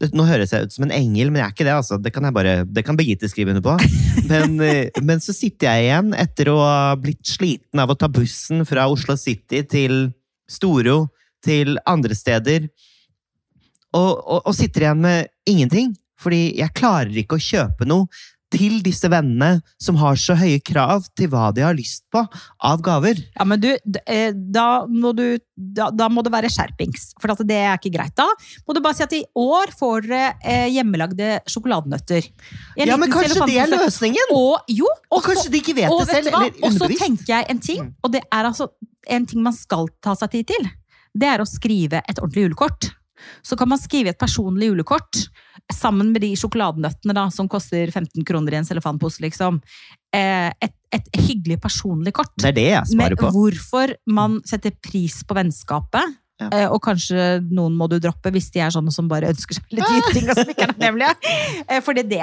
det, 0.00 0.12
Nå 0.16 0.24
høres 0.28 0.52
jeg 0.52 0.66
ut 0.66 0.76
som 0.76 0.86
en 0.86 0.94
engel, 0.94 1.30
men 1.30 1.42
jeg 1.42 1.46
er 1.46 1.54
ikke 1.54 1.66
det. 1.68 1.74
altså. 1.76 1.98
Det 1.98 2.12
kan, 2.14 2.24
jeg 2.24 2.36
bare, 2.36 2.54
det 2.64 2.84
kan 2.86 2.96
Birgitte 2.96 3.30
skrive 3.30 3.54
under 3.54 3.64
på. 3.64 3.76
Men, 4.30 4.56
eh, 4.64 4.88
men 5.06 5.20
så 5.22 5.30
sitter 5.36 5.68
jeg 5.68 5.84
igjen 5.86 6.14
etter 6.18 6.48
å 6.50 6.56
ha 6.58 6.96
blitt 6.98 7.22
sliten 7.28 7.78
av 7.78 7.92
å 7.92 7.96
ta 7.98 8.08
bussen 8.10 8.64
fra 8.66 8.88
Oslo 8.90 9.14
City 9.20 9.60
til 9.68 10.08
Storo, 10.50 11.06
til 11.44 11.76
andre 11.86 12.16
steder, 12.16 12.66
og, 13.94 14.10
og, 14.18 14.40
og 14.40 14.56
sitter 14.56 14.86
igjen 14.86 15.04
med 15.04 15.30
ingenting. 15.46 15.94
Fordi 16.20 16.56
jeg 16.58 16.74
klarer 16.76 17.12
ikke 17.20 17.36
å 17.36 17.42
kjøpe 17.42 17.86
noe 17.88 18.08
til 18.52 18.78
disse 18.84 19.08
vennene 19.10 19.60
som 19.82 19.98
har 19.98 20.18
så 20.20 20.36
høye 20.38 20.60
krav 20.64 21.06
til 21.18 21.30
hva 21.32 21.48
de 21.54 21.64
har 21.66 21.74
lyst 21.76 22.04
på 22.14 22.22
av 22.64 22.82
gaver. 22.84 23.18
Ja, 23.34 23.46
men 23.48 23.60
du, 23.62 23.72
eh, 24.06 24.30
da 24.32 24.86
må 24.86 25.12
du 25.16 25.38
da, 25.56 25.88
da 25.90 26.08
må 26.12 26.22
det 26.22 26.32
være 26.34 26.50
skjerpings, 26.52 27.08
for 27.20 27.32
det 27.42 27.56
er 27.56 27.78
ikke 27.78 27.94
greit. 27.96 28.14
Da 28.18 28.26
må 28.68 28.76
du 28.76 28.82
bare 28.84 28.98
si 28.98 29.04
at 29.06 29.14
i 29.16 29.22
år 29.40 29.72
får 29.78 30.06
dere 30.06 30.34
eh, 30.44 30.66
hjemmelagde 30.74 31.30
sjokoladenøtter. 31.50 32.28
En 32.76 32.92
Ja, 32.92 32.98
men 33.00 33.10
kanskje 33.12 33.46
det 33.48 33.58
er 33.64 33.72
løsningen? 33.72 34.34
Og 34.36 34.68
jo, 34.70 34.86
Og 35.10 35.18
og 35.18 35.24
kanskje 35.30 35.50
de 35.50 35.62
ikke 35.62 35.76
vet 35.80 35.90
og 35.90 36.04
det 36.04 36.14
selv, 36.14 36.30
du 36.30 36.36
eller 36.36 36.66
Og 36.68 36.76
så 36.76 36.90
tenker 36.92 37.32
jeg 37.34 37.50
en 37.50 37.60
ting, 37.60 37.82
Mm. 37.86 37.94
og 38.02 38.12
det 38.12 38.22
er 38.32 38.44
altså 38.44 38.68
en 39.08 39.26
ting 39.26 39.42
man 39.42 39.52
skal 39.52 39.88
ta 40.02 40.14
seg 40.14 40.30
tid 40.30 40.46
til. 40.46 40.70
Det 41.16 41.28
er 41.28 41.40
å 41.42 41.46
skrive 41.48 42.02
et 42.08 42.18
ordentlig 42.20 42.46
julekort. 42.46 42.90
Så 43.46 43.58
kan 43.58 43.70
man 43.70 43.80
skrive 43.80 44.12
et 44.12 44.20
personlig 44.20 44.70
julekort 44.70 45.26
sammen 45.72 46.12
med 46.14 46.22
de 46.22 46.32
sjokoladenøttene 46.38 47.14
da, 47.16 47.26
som 47.34 47.48
koster 47.50 47.90
15 47.90 48.24
kroner 48.26 48.54
i 48.54 48.60
en 48.60 48.68
cellofanpose, 48.68 49.22
liksom. 49.24 49.58
Eh, 50.14 50.50
et, 50.62 50.74
et 50.94 51.08
hyggelig 51.18 51.58
personlig 51.64 52.14
kort. 52.16 52.34
Det 52.38 52.52
er 52.52 52.58
det 52.58 52.68
jeg 52.70 52.98
Med 53.00 53.16
på. 53.16 53.26
Med 53.26 53.38
hvorfor 53.38 53.96
man 54.06 54.38
setter 54.46 54.76
pris 54.84 55.22
på 55.26 55.36
vennskapet. 55.38 56.16
Ja. 56.36 56.50
Eh, 56.52 56.68
og 56.68 56.82
kanskje 56.84 57.40
noen 57.48 57.76
må 57.78 57.88
du 57.88 57.96
droppe 58.02 58.28
hvis 58.34 58.50
de 58.52 58.60
er 58.60 58.72
sånne 58.74 58.92
som 58.92 59.08
bare 59.08 59.30
ønsker 59.32 59.56
seg 59.56 59.78
litt 59.78 59.88
ting. 60.14 60.28
og 60.28 60.36
som 60.36 60.52
ikke 60.52 60.68
er. 60.68 61.02
Eh, 61.64 61.80
for 61.84 61.96
det, 61.96 62.08
det, 62.12 62.22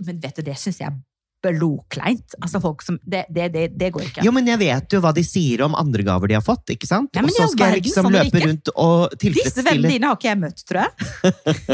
men 0.00 0.20
vet 0.22 0.40
du, 0.40 0.44
det 0.46 0.56
syns 0.60 0.80
jeg 0.80 0.88
er 0.88 0.98
blodkleint. 1.44 2.36
Altså 2.40 2.60
folk 2.62 2.84
som, 2.84 2.98
det, 3.04 3.24
det, 3.32 3.48
det, 3.54 3.64
det 3.80 3.90
går 3.94 4.06
ikke. 4.08 4.24
Jo, 4.26 4.32
men 4.36 4.48
jeg 4.50 4.60
vet 4.60 4.96
jo 4.96 5.00
hva 5.04 5.12
de 5.16 5.24
sier 5.26 5.64
om 5.66 5.76
andre 5.78 6.04
gaver 6.06 6.32
de 6.32 6.38
har 6.38 6.44
fått, 6.44 6.74
ikke 6.76 6.88
sant? 6.88 7.10
Ja, 7.16 7.24
men 7.24 7.32
og 7.32 7.38
så 7.38 7.48
skal 7.54 7.74
jeg 7.74 7.86
liksom 7.88 8.10
løpe 8.12 8.44
rundt 8.44 8.72
og 8.74 9.16
tilfredsstille 9.16 9.50
Disse 9.50 9.66
vennene 9.66 9.92
dine 9.96 10.10
har 10.10 10.18
ikke 10.18 10.30
jeg 10.30 10.40
møtt, 10.44 10.64
tror 10.68 10.86
jeg. 10.86 10.90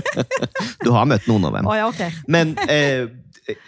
Du 0.87 0.91
har 0.95 1.07
møtt 1.09 1.27
noen 1.31 1.49
av 1.49 1.57
dem. 1.59 1.69
Oh, 1.69 1.77
ja, 1.77 1.87
okay. 1.91 2.13
Men 2.31 2.55
eh, 2.71 3.09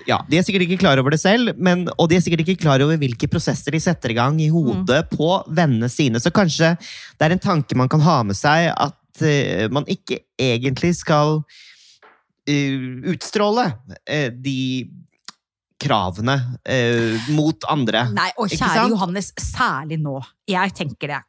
ja, 0.09 0.19
de 0.29 0.39
er 0.39 0.45
sikkert 0.47 0.67
ikke 0.67 0.81
klar 0.81 0.99
over 1.01 1.15
det 1.15 1.21
selv, 1.23 1.53
men, 1.59 1.87
og 1.99 2.09
de 2.11 2.19
er 2.19 2.23
sikkert 2.25 2.45
ikke 2.45 2.63
klar 2.65 2.83
over 2.85 2.99
hvilke 3.01 3.29
prosesser 3.31 3.75
de 3.75 3.81
setter 3.83 4.15
i 4.15 4.19
gang 4.19 4.39
i 4.43 4.51
hodet 4.53 5.03
Mm. 5.05 5.11
på 5.17 5.31
vennene 5.55 5.89
sine. 5.93 6.21
Så 6.23 6.33
kanskje 6.35 6.73
det 6.79 7.27
er 7.27 7.35
en 7.35 7.43
tanke 7.43 7.77
man 7.79 7.91
kan 7.91 8.03
ha 8.03 8.23
med 8.27 8.39
seg, 8.39 8.71
at 8.75 9.23
eh, 9.23 9.69
man 9.71 9.87
ikke 9.91 10.21
egentlig 10.39 10.95
skal 10.99 11.43
uh, 12.49 12.79
utstråle 13.13 13.69
eh, 14.07 14.31
de 14.33 14.89
kravene 15.79 16.35
eh, 16.67 17.29
mot 17.37 17.63
andre. 17.71 18.01
Nei, 18.17 18.29
og 18.43 18.51
kjære? 18.51 18.89
Johannes, 18.91 19.29
særlig 19.39 20.01
nå. 20.03 20.17
Jeg 20.51 20.73
tenker 20.75 21.13
det. 21.13 21.21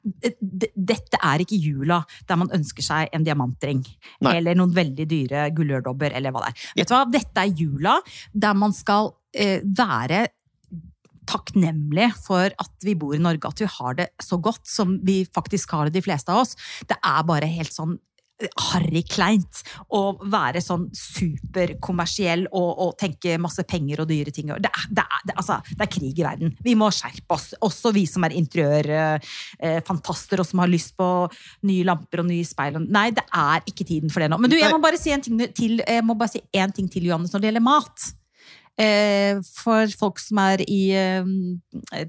D- 0.42 0.72
Dette 0.74 1.20
er 1.22 1.44
ikke 1.44 1.60
jula 1.62 2.00
der 2.28 2.40
man 2.42 2.50
ønsker 2.58 2.86
seg 2.86 3.14
en 3.14 3.28
diamantring. 3.28 3.84
Nei. 4.26 4.34
Eller 4.40 4.58
noen 4.58 4.74
veldig 4.74 5.06
dyre 5.12 5.46
gullørdobber, 5.54 6.16
eller 6.18 6.34
hva 6.34 6.48
det 6.48 6.52
er. 6.56 6.66
Vet 6.82 6.90
du 6.90 6.96
hva? 6.98 7.04
Dette 7.14 7.46
er 7.46 7.54
jula 7.62 7.96
der 8.34 8.58
man 8.58 8.74
skal 8.74 9.14
eh, 9.38 9.60
være 9.66 10.26
takknemlig 11.30 12.08
for 12.26 12.50
at 12.50 12.72
vi 12.86 12.96
bor 12.98 13.14
i 13.14 13.22
Norge, 13.22 13.46
at 13.52 13.62
vi 13.62 13.68
har 13.70 13.98
det 14.00 14.08
så 14.24 14.40
godt 14.42 14.66
som 14.70 14.96
vi 15.06 15.22
faktisk 15.30 15.76
har 15.78 15.86
det, 15.90 16.00
de 16.00 16.06
fleste 16.08 16.34
av 16.34 16.42
oss. 16.46 16.56
Det 16.90 16.98
er 17.06 17.26
bare 17.28 17.50
helt 17.52 17.76
sånn 17.76 18.00
harry 18.70 19.02
kleint 19.08 19.62
å 19.96 20.18
være 20.32 20.62
sånn 20.64 20.90
superkommersiell 20.96 22.48
og, 22.48 22.80
og 22.86 22.98
tenke 23.00 23.38
masse 23.42 23.64
penger 23.68 24.02
og 24.04 24.08
dyre 24.12 24.32
ting. 24.36 24.48
Det 24.56 24.70
er, 24.70 24.86
det, 24.96 25.04
er, 25.04 25.22
det, 25.28 25.36
altså, 25.36 25.60
det 25.74 25.84
er 25.86 25.92
krig 25.92 26.20
i 26.20 26.26
verden. 26.26 26.50
Vi 26.64 26.76
må 26.80 26.88
skjerpe 26.96 27.34
oss. 27.36 27.48
Også 27.66 27.92
vi 27.96 28.06
som 28.10 28.24
er 28.28 28.38
interiørfantaster 28.40 30.38
og 30.40 30.48
som 30.48 30.60
har 30.64 30.70
lyst 30.72 30.96
på 31.00 31.08
nye 31.68 31.88
lamper 31.88 32.18
og 32.24 32.28
nye 32.30 32.46
speil. 32.48 32.74
Nei, 32.88 33.10
det 33.16 33.26
er 33.28 33.60
ikke 33.68 33.88
tiden 33.88 34.10
for 34.14 34.20
det 34.24 34.30
nå. 34.32 34.38
Men 34.42 34.52
du, 34.52 34.58
jeg 34.60 34.72
må 34.74 34.80
bare 34.84 35.00
si 35.02 35.10
en 35.16 35.24
ting 35.26 35.36
til, 35.56 35.74
jeg 35.84 36.04
må 36.06 36.14
bare 36.20 36.34
si 36.38 36.42
en 36.62 36.72
ting 36.76 36.88
til 36.92 37.04
Johannes, 37.10 37.32
når 37.34 37.40
det 37.42 37.48
gjelder 37.52 37.68
mat. 37.68 37.98
Eh, 38.80 39.36
for 39.60 39.92
folk 40.00 40.22
som 40.24 40.40
er 40.40 40.62
i 40.64 40.84
eh, 40.96 41.26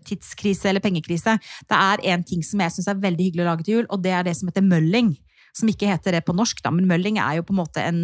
tidskrise 0.07 0.69
eller 0.71 0.83
pengekrise. 0.85 1.35
Det 1.67 1.79
er 1.79 2.05
en 2.13 2.23
ting 2.27 2.45
som 2.47 2.63
jeg 2.63 2.77
syns 2.77 2.89
er 2.93 3.03
veldig 3.03 3.25
hyggelig 3.27 3.43
å 3.43 3.49
lage 3.49 3.67
til 3.67 3.81
jul, 3.81 3.89
og 3.91 3.99
det 4.05 4.15
er 4.15 4.23
det 4.29 4.37
som 4.39 4.51
heter 4.51 4.67
mølling. 4.67 5.17
Som 5.57 5.71
ikke 5.73 5.91
heter 5.91 6.19
det 6.19 6.25
på 6.27 6.37
norsk, 6.37 6.63
da, 6.65 6.71
men 6.75 6.89
mølling 6.91 7.19
er 7.23 7.41
jo 7.41 7.47
på 7.47 7.55
en 7.55 7.63
måte 7.63 7.81
en 7.85 8.01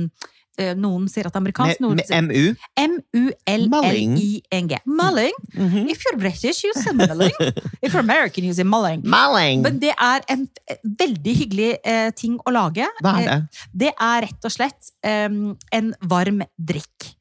eh, 0.61 0.75
noen 0.79 1.07
sier 1.11 1.27
at 1.29 1.33
det 1.35 1.39
er 1.39 1.43
amerikansk. 1.45 1.81
Noen 1.85 2.01
sier 2.03 2.23
MU? 2.25 2.55
M-u-l-l-i-n-g. 2.83 4.73
Mulling. 4.87 5.37
Mm 5.55 5.69
-hmm. 5.71 5.85
If 5.91 5.99
you're 6.05 6.19
British, 6.19 6.65
you 6.65 6.73
say 6.75 6.93
mulling. 6.93 7.37
If 7.83 7.93
you're 7.93 8.05
American, 8.05 8.45
you 8.45 8.55
say 8.55 8.65
mulling. 8.65 9.01
mulling. 9.05 9.63
Men 9.63 9.79
det 9.79 9.95
er 9.99 10.21
en 10.29 10.49
veldig 10.83 11.35
hyggelig 11.37 11.77
eh, 11.85 12.11
ting 12.17 12.39
å 12.47 12.51
lage. 12.51 12.87
Hva 13.03 13.21
er 13.21 13.25
det? 13.25 13.33
Eh, 13.33 13.43
det 13.73 13.93
er 14.01 14.21
rett 14.27 14.45
og 14.45 14.53
slett 14.53 14.93
eh, 15.03 15.29
en 15.73 15.95
varm 16.03 16.43
drikk. 16.59 17.17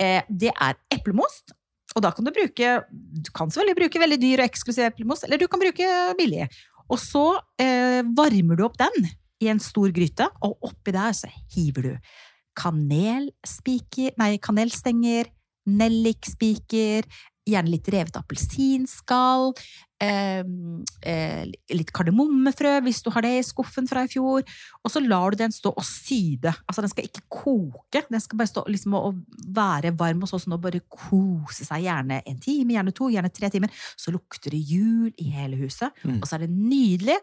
Eh, 0.00 0.22
det 0.28 0.52
er 0.60 0.74
eplemost. 0.90 1.52
Og 1.92 2.02
da 2.02 2.10
kan 2.10 2.24
du 2.24 2.30
bruke 2.32 2.84
Du 3.24 3.30
kan 3.36 3.50
selvfølgelig 3.50 3.76
bruke 3.76 4.00
veldig 4.00 4.20
dyr 4.20 4.40
og 4.40 4.44
eksklusiv 4.48 4.84
eplemost, 4.88 5.24
eller 5.24 5.36
du 5.36 5.46
kan 5.46 5.60
bruke 5.60 6.14
billig. 6.18 6.48
Og 6.88 6.98
så 7.00 7.40
eh, 7.60 8.02
varmer 8.16 8.56
du 8.56 8.64
opp 8.64 8.78
den 8.80 9.10
i 9.42 9.50
en 9.50 9.62
stor 9.62 9.90
gryte, 9.94 10.28
og 10.46 10.70
oppi 10.70 10.94
der 10.94 11.16
så 11.16 11.30
hiver 11.54 11.88
du 11.88 12.12
kanelspiker, 12.58 14.16
nei, 14.20 14.36
kanelstenger, 14.42 15.30
nellikspiker, 15.72 17.06
gjerne 17.48 17.72
litt 17.72 17.88
revet 17.90 18.16
appelsinskall, 18.20 19.50
eh, 20.02 20.44
eh, 21.02 21.48
litt 21.74 21.90
kardemommefrø 21.94 22.76
hvis 22.86 23.00
du 23.02 23.10
har 23.14 23.24
det 23.26 23.32
i 23.38 23.44
skuffen 23.46 23.88
fra 23.90 24.04
i 24.06 24.10
fjor. 24.12 24.44
Og 24.82 24.92
så 24.92 25.02
lar 25.02 25.34
du 25.34 25.40
den 25.40 25.54
stå 25.54 25.72
og 25.74 25.86
syde. 25.86 26.52
Altså, 26.68 26.84
den 26.84 26.92
skal 26.92 27.08
ikke 27.08 27.24
koke, 27.26 28.04
den 28.06 28.22
skal 28.22 28.38
bare 28.38 28.52
stå 28.52 28.64
liksom, 28.68 28.94
og 28.94 29.18
være 29.58 29.94
varm 29.98 30.22
og 30.22 30.30
sånn 30.30 30.54
og 30.54 30.62
bare 30.62 30.84
kose 30.86 31.66
seg. 31.66 31.88
Gjerne 31.88 32.22
en 32.22 32.42
time, 32.42 32.76
gjerne 32.76 32.94
to, 32.94 33.10
gjerne 33.10 33.34
tre 33.34 33.50
timer. 33.50 33.74
Så 33.98 34.14
lukter 34.14 34.54
det 34.54 34.62
jul 34.62 35.10
i 35.18 35.30
hele 35.34 35.58
huset. 35.64 35.90
Mm. 36.06 36.20
Og 36.20 36.28
så 36.28 36.38
er 36.38 36.46
det 36.46 36.54
nydelig, 36.54 37.18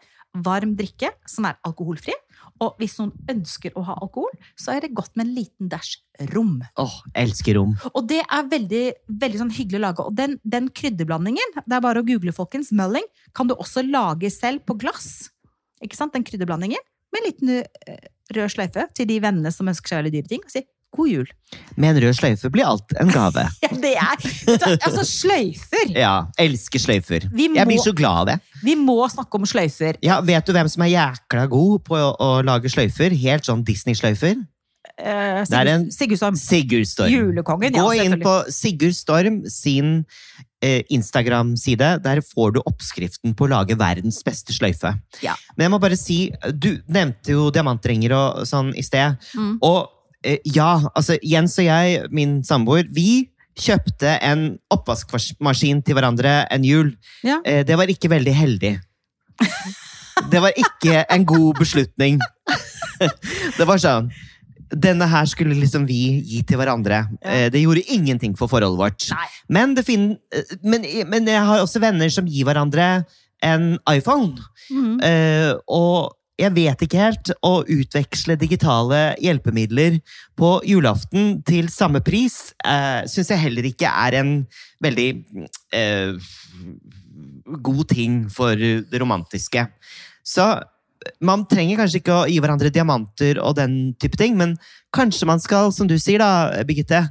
varm 0.46 0.76
drikke 0.78 1.12
som 1.28 1.48
er 1.50 1.58
alkoholfri. 1.68 2.14
Og 2.64 2.76
hvis 2.80 2.98
noen 3.00 3.14
ønsker 3.32 3.76
å 3.78 3.84
ha 3.88 3.96
alkohol, 4.04 4.32
så 4.60 4.74
er 4.76 4.84
det 4.84 4.94
godt 4.98 5.16
med 5.18 5.28
en 5.28 5.34
liten 5.38 5.72
dæsj 5.72 5.96
rom. 6.34 6.60
Åh, 6.82 6.96
elsker 7.22 7.56
rom. 7.60 7.76
Og 7.94 8.06
det 8.10 8.20
er 8.26 8.52
veldig, 8.52 8.84
veldig 9.22 9.42
sånn 9.42 9.54
hyggelig 9.56 9.80
å 9.80 9.84
lage. 9.86 10.06
Og 10.12 10.18
den, 10.18 10.38
den 10.44 10.70
krydderblandingen, 10.76 11.56
det 11.60 11.78
er 11.78 11.84
bare 11.86 12.04
å 12.04 12.08
google, 12.08 12.36
folkens, 12.36 12.74
mulling, 12.76 13.08
kan 13.38 13.50
du 13.50 13.56
også 13.56 13.86
lage 13.88 14.32
selv 14.34 14.66
på 14.68 14.78
glass. 14.82 15.30
Ikke 15.84 16.00
sant? 16.00 16.16
Den 16.16 16.28
krydderblandingen 16.28 16.84
med 17.14 17.22
en 17.22 17.30
liten 17.30 17.54
eh, 17.64 18.10
rød 18.36 18.54
sløyfe 18.54 18.86
til 18.98 19.08
de 19.10 19.18
vennene 19.24 19.52
som 19.54 19.70
ønsker 19.72 19.94
seg 19.94 20.04
veldig 20.04 20.16
dyre 20.18 20.32
ting. 20.34 20.44
Og 20.46 20.54
si 20.54 20.66
god 20.96 21.10
jul. 21.10 21.28
Med 21.80 21.96
en 21.96 22.02
rød 22.04 22.16
sløyfe 22.18 22.50
blir 22.54 22.66
alt 22.68 22.94
en 23.00 23.12
gave. 23.14 23.46
Ja, 23.64 23.70
det 23.82 23.94
er 23.96 24.78
Altså, 24.86 25.04
sløyfer! 25.08 25.92
Ja, 25.96 26.14
elsker 26.42 26.80
sløyfer. 26.82 27.28
Må- 27.32 27.56
Jeg 27.56 27.68
blir 27.70 27.84
så 27.84 27.94
glad 27.96 28.22
av 28.24 28.30
det. 28.32 28.38
Vi 28.64 28.76
må 28.76 28.98
snakke 29.12 29.40
om 29.40 29.46
sløyfer. 29.48 29.98
Ja, 30.04 30.20
Vet 30.26 30.46
du 30.50 30.54
hvem 30.56 30.70
som 30.70 30.84
er 30.86 30.94
jækla 30.94 31.48
god 31.52 31.84
på 31.88 31.96
å, 32.00 32.10
å 32.20 32.32
lage 32.46 32.72
sløyfer? 32.74 33.16
Helt 33.16 33.48
sånn 33.48 33.64
Disney-sløyfer? 33.68 34.42
Eh, 35.00 35.46
en- 35.56 35.92
Sigurd 35.92 36.18
Storm. 36.20 36.36
Sigurd 36.36 36.88
Storm. 36.90 37.12
Julekongen, 37.14 37.76
ja. 37.76 37.84
Gå 37.86 37.94
inn 38.04 38.18
på 38.24 38.34
Sigurd 38.52 38.96
Storm 38.98 39.42
sin 39.48 40.02
eh, 40.62 40.82
Instagram-side. 40.92 42.02
Der 42.04 42.20
får 42.26 42.58
du 42.58 42.60
oppskriften 42.66 43.36
på 43.38 43.48
å 43.48 43.52
lage 43.54 43.78
verdens 43.80 44.20
beste 44.28 44.52
sløyfe. 44.56 44.92
Ja. 45.24 45.36
Men 45.56 45.68
jeg 45.70 45.74
må 45.76 45.80
bare 45.84 46.00
si, 46.00 46.20
du 46.52 46.74
nevnte 46.92 47.32
jo 47.38 47.48
diamantringer 47.56 48.16
og 48.18 48.44
sånn 48.50 48.74
i 48.76 48.84
sted. 48.84 49.16
Mm. 49.38 49.56
Og 49.64 49.88
ja, 50.44 50.72
altså 50.96 51.18
Jens 51.24 51.58
og 51.60 51.66
jeg, 51.70 52.08
min 52.12 52.40
samboer, 52.44 52.90
vi 52.92 53.30
kjøpte 53.60 54.16
en 54.24 54.46
oppvaskmaskin 54.72 55.82
til 55.84 55.98
hverandre 55.98 56.42
en 56.54 56.66
jul. 56.68 56.94
Ja. 57.26 57.40
Eh, 57.46 57.66
det 57.68 57.78
var 57.80 57.92
ikke 57.92 58.12
veldig 58.12 58.36
heldig. 58.36 58.74
Det 60.32 60.42
var 60.44 60.56
ikke 60.60 61.06
en 61.10 61.26
god 61.28 61.62
beslutning. 61.62 62.20
Det 63.56 63.64
var 63.64 63.80
sånn 63.80 64.10
Denne 64.70 65.06
her 65.08 65.24
skulle 65.30 65.56
liksom 65.56 65.86
vi 65.88 66.20
gi 66.28 66.42
til 66.46 66.60
hverandre. 66.60 66.98
Ja. 67.24 67.32
Eh, 67.32 67.48
Det 67.50 67.62
gjorde 67.64 67.86
ingenting 67.90 68.36
for 68.38 68.52
forholdet 68.52 68.78
vårt. 68.78 69.08
Men, 69.50 69.74
eh, 69.80 70.52
men, 70.62 70.86
men 71.10 71.28
jeg 71.32 71.42
har 71.48 71.64
også 71.64 71.82
venner 71.82 72.12
som 72.14 72.28
gir 72.30 72.46
hverandre 72.46 72.90
en 73.42 73.80
iPhone. 73.90 74.36
Mm. 74.70 75.00
Eh, 75.02 75.54
og 75.66 76.12
jeg 76.40 76.54
vet 76.56 76.84
ikke 76.86 77.02
helt 77.02 77.32
å 77.46 77.52
utveksle 77.68 78.38
digitale 78.40 79.02
hjelpemidler 79.20 80.00
på 80.40 80.54
julaften 80.68 81.42
til 81.48 81.68
samme 81.74 82.00
pris, 82.06 82.54
eh, 82.64 83.04
syns 83.12 83.30
jeg 83.34 83.44
heller 83.44 83.68
ikke 83.70 83.92
er 83.92 84.20
en 84.22 84.34
veldig 84.82 85.10
eh, 85.76 86.14
god 87.62 87.88
ting 87.92 88.22
for 88.32 88.56
det 88.56 89.00
romantiske. 89.02 89.66
Så 90.24 90.46
man 91.24 91.46
trenger 91.48 91.80
kanskje 91.80 92.02
ikke 92.02 92.16
å 92.16 92.28
gi 92.28 92.40
hverandre 92.44 92.72
diamanter 92.76 93.40
og 93.44 93.56
den 93.56 93.94
type 94.00 94.18
ting, 94.20 94.36
men 94.40 94.58
kanskje 94.96 95.28
man 95.30 95.40
skal, 95.40 95.72
som 95.72 95.88
du 95.88 95.96
sier 96.02 96.20
da, 96.20 96.64
Birgitte, 96.68 97.06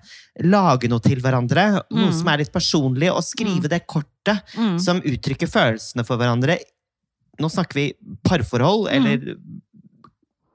lage 0.44 0.90
noe 0.92 1.00
til 1.04 1.20
hverandre. 1.24 1.80
Noe 1.90 2.10
Mm. 2.10 2.16
som 2.18 2.28
er 2.28 2.38
litt 2.38 2.52
personlig, 2.52 3.08
og 3.10 3.24
skrive 3.24 3.68
det 3.68 3.86
kortet 3.86 4.42
Mm. 4.56 4.78
som 4.78 5.00
uttrykker 5.00 5.48
følelsene 5.48 6.04
for 6.06 6.16
hverandre. 6.20 6.58
Nå 7.38 7.48
snakker 7.52 7.74
vi 7.78 7.92
parforhold, 8.26 8.88
eller 8.90 9.36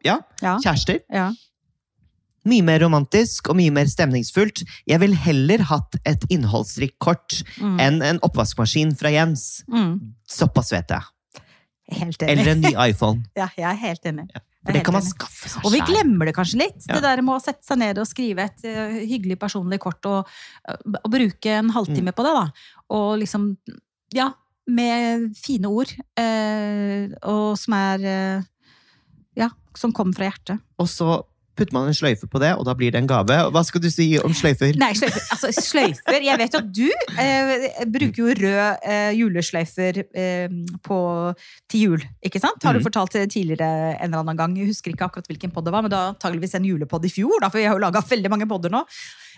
ja, 0.04 0.20
Ja. 0.42 0.58
kjærester. 0.60 1.00
ja. 1.12 1.32
Mye 2.46 2.62
mer 2.62 2.82
romantisk 2.84 3.48
og 3.48 3.56
mye 3.56 3.72
mer 3.72 3.86
stemningsfullt. 3.88 4.66
Jeg 4.86 5.00
vil 5.00 5.14
heller 5.16 5.62
hatt 5.64 5.96
et 6.06 6.26
innholdsrikt 6.30 6.98
kort 7.00 7.38
Mm. 7.62 7.78
enn 7.80 8.02
en 8.04 8.20
oppvaskmaskin 8.20 8.92
fra 9.00 9.08
Jens. 9.14 9.64
Mm. 9.72 10.12
Såpass 10.28 10.72
vet 10.74 10.90
jeg. 10.90 11.02
Helt 11.92 12.18
enig. 12.22 12.30
Eller 12.32 12.52
en 12.52 12.62
ny 12.62 12.74
iPhone. 12.90 13.24
Ja, 13.38 13.48
jeg 13.56 13.64
er 13.64 13.76
helt 13.80 14.04
enig. 14.04 14.28
For 14.66 14.72
er 14.72 14.74
det 14.74 14.84
kan 14.84 14.94
man 14.94 15.04
skaffe 15.04 15.50
seg 15.52 15.64
Og 15.66 15.72
vi 15.72 15.80
glemmer 15.88 16.26
det 16.26 16.36
kanskje 16.36 16.60
litt. 16.60 16.84
Ja. 16.88 16.96
Det 16.96 17.04
der 17.04 17.22
med 17.22 17.36
å 17.36 17.42
sette 17.44 17.64
seg 17.64 17.78
ned 17.80 17.98
og 17.98 18.08
skrive 18.08 18.40
et 18.44 18.64
eh, 18.66 19.00
hyggelig 19.08 19.40
personlig 19.40 19.80
kort 19.80 20.04
og, 20.06 20.28
eh, 20.68 20.76
og 21.04 21.12
bruke 21.12 21.46
en 21.48 21.70
halvtime 21.72 22.12
Mm. 22.12 22.16
på 22.16 22.24
det. 22.28 22.34
da. 22.34 22.52
Og 22.90 23.20
liksom, 23.20 23.58
ja, 24.14 24.34
med 24.68 25.30
fine 25.38 25.68
ord. 25.68 25.92
eh, 26.18 27.10
og 27.24 27.58
som 27.60 27.74
er 27.74 28.04
eh, 28.08 28.42
Ja, 29.36 29.50
som 29.76 29.92
kommer 29.92 30.14
fra 30.14 30.30
hjertet. 30.30 30.60
Og 30.78 30.88
så 30.88 31.24
putter 31.58 31.74
man 31.74 31.86
en 31.88 31.94
sløyfe 31.94 32.26
på 32.30 32.40
det, 32.42 32.50
og 32.58 32.66
da 32.66 32.74
blir 32.74 32.90
det 32.94 32.98
en 32.98 33.08
gave. 33.10 33.36
Hva 33.54 33.62
skal 33.66 33.82
du 33.82 33.88
si 33.94 34.08
om 34.18 34.34
sløyfer? 34.34 34.72
Nei, 34.82 34.92
sløyfer. 34.98 35.22
Altså, 35.36 35.52
sløyfer. 35.54 36.18
Jeg 36.26 36.38
vet 36.42 36.54
jo 36.56 36.62
at 36.64 36.70
du 36.74 36.88
eh, 37.22 37.86
bruker 37.94 38.24
jo 38.24 38.34
rød 38.40 38.86
eh, 38.90 39.12
julesløyfer 39.20 40.00
eh, 40.18 40.56
på, 40.86 40.98
til 41.70 41.84
jul, 41.88 42.06
ikke 42.26 42.42
sant? 42.42 42.64
Har 42.66 42.74
du 42.74 42.80
Mhm. 42.82 42.88
fortalt 42.88 43.14
det 43.14 43.28
tidligere 43.36 43.70
en 44.00 44.10
eller 44.10 44.24
annen 44.24 44.38
gang? 44.38 44.56
Jeg 44.58 44.72
husker 44.72 44.94
ikke 44.96 45.06
akkurat 45.12 45.30
hvilken 45.30 45.54
podd 45.54 45.66
det 45.70 45.74
var, 45.76 45.82
men 45.86 45.94
da 45.94 46.08
antageligvis 46.16 46.56
en 46.58 46.66
julepodd 46.66 47.06
i 47.06 47.14
fjor, 47.14 47.38
da, 47.42 47.50
for 47.54 47.58
vi 47.62 47.66
har 47.70 47.78
jo 47.78 47.86
laga 47.86 48.02
veldig 48.02 48.30
mange 48.34 48.50
podder 48.50 48.74
nå. 48.74 48.82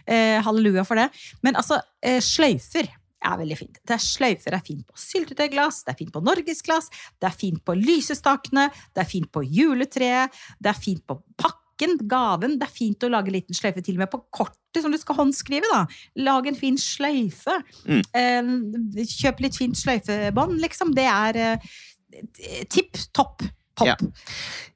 Eh, 0.08 0.40
halleluja 0.44 0.86
for 0.88 0.96
det. 0.96 1.10
Men 1.44 1.56
altså, 1.60 1.82
sløyfer 2.24 2.88
er 3.24 3.38
veldig 3.40 3.58
fint. 3.60 3.78
Det 3.82 3.96
er 3.96 4.04
sløyfer 4.04 4.58
er 4.58 4.64
fint 4.66 4.86
på 4.88 5.00
syltetøyglass, 5.00 5.84
det 5.86 5.94
er 5.94 6.00
fint 6.00 6.14
på 6.14 6.24
norgesglass, 6.26 6.90
det 7.22 7.30
er 7.30 7.38
fint 7.38 7.62
på 7.66 7.76
lysestakene, 7.80 8.68
det 8.96 9.06
er 9.06 9.10
fint 9.10 9.32
på 9.34 9.44
juletreet, 9.46 10.36
det 10.60 10.72
er 10.72 10.80
fint 10.80 11.04
på 11.08 11.20
pakken, 11.42 11.98
gaven. 12.10 12.60
Det 12.60 12.70
er 12.70 12.76
fint 12.76 13.04
å 13.04 13.12
lage 13.12 13.32
en 13.32 13.38
liten 13.38 13.58
sløyfe 13.58 13.84
til 13.84 13.98
og 13.98 14.06
med 14.06 14.14
på 14.14 14.22
kortet 14.36 14.84
som 14.84 14.94
du 14.94 15.00
skal 15.02 15.20
håndskrive. 15.20 15.68
da. 15.72 15.84
Lag 16.28 16.48
en 16.48 16.60
fin 16.60 16.78
sløyfe. 16.80 17.60
Mm. 17.88 18.02
Eh, 18.22 19.04
kjøp 19.04 19.44
litt 19.44 19.60
fint 19.60 19.78
sløyfebånd, 19.80 20.60
liksom. 20.64 20.96
Det 20.96 21.08
er 21.12 21.42
eh, 21.42 22.66
tipp 22.72 22.96
topp 23.16 23.44
pop. 23.76 23.88
Ja. 23.88 23.96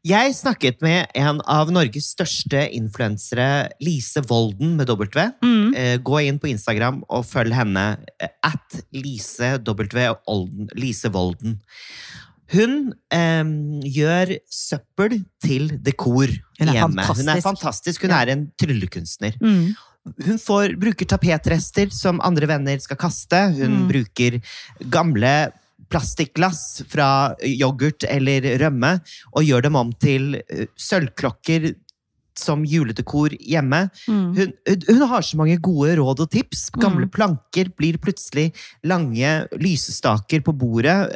Jeg 0.08 0.34
snakket 0.38 0.82
med 0.82 1.08
en 1.16 1.42
av 1.48 1.72
Norges 1.76 2.12
største 2.16 2.62
influensere, 2.78 3.70
Lise 3.84 4.22
Volden 4.30 4.78
med 4.80 4.88
W. 4.88 5.26
Mm. 5.44 5.74
Eh, 5.76 5.98
Gå 5.98 6.22
inn 6.28 6.40
på 6.40 6.48
Instagram 6.52 7.02
og 7.10 7.26
følg 7.28 7.54
henne. 7.54 7.98
eh, 8.20 8.30
At 8.44 8.80
Lise 8.96 9.58
W. 9.64 10.14
Olden, 10.28 10.70
Lise 10.76 11.10
Volden. 11.12 11.60
Hun 12.52 12.94
eh, 13.14 13.44
gjør 13.86 14.32
søppel 14.50 15.20
til 15.44 15.70
dekor 15.86 16.32
Hun 16.60 16.72
hjemme. 16.74 17.04
Hun 17.06 17.30
er 17.30 17.42
fantastisk. 17.44 17.46
fantastisk. 17.46 18.02
Hun 18.08 18.10
Ja. 18.16 18.22
er 18.24 18.32
en 18.34 18.52
tryllekunstner. 18.58 19.36
Mm. 19.42 19.76
Hun 20.26 20.40
får, 20.40 20.74
bruker 20.80 21.06
tapetrester 21.06 21.92
som 21.94 22.22
andre 22.26 22.48
venner 22.48 22.80
skal 22.82 22.98
kaste. 22.98 23.54
Hun 23.54 23.84
Mm. 23.84 23.88
bruker 23.92 24.42
gamle 24.90 25.52
plastikkglass 25.90 26.84
fra 26.90 27.36
yoghurt 27.46 28.06
eller 28.10 28.46
rømme 28.62 28.98
og 29.34 29.46
gjør 29.46 29.68
dem 29.68 29.78
om 29.80 29.94
til 30.02 30.36
eh, 30.42 30.68
sølvklokker 30.80 31.72
som 32.40 32.64
juledekor 32.68 33.34
hjemme. 33.36 33.88
Mm. 34.08 34.28
Hun, 34.38 34.54
hun, 34.88 35.02
har 35.12 35.26
så 35.26 35.40
mange 35.40 35.58
gode 35.64 35.98
råd 36.00 36.24
og 36.24 36.30
tips. 36.32 36.70
Gamle 36.80 37.08
Mm. 37.10 37.12
planker 37.12 37.72
blir 37.76 38.00
plutselig 38.00 38.54
lange 38.84 39.48
lysestaker 39.60 40.46
på 40.46 40.56
bordet 40.56 41.16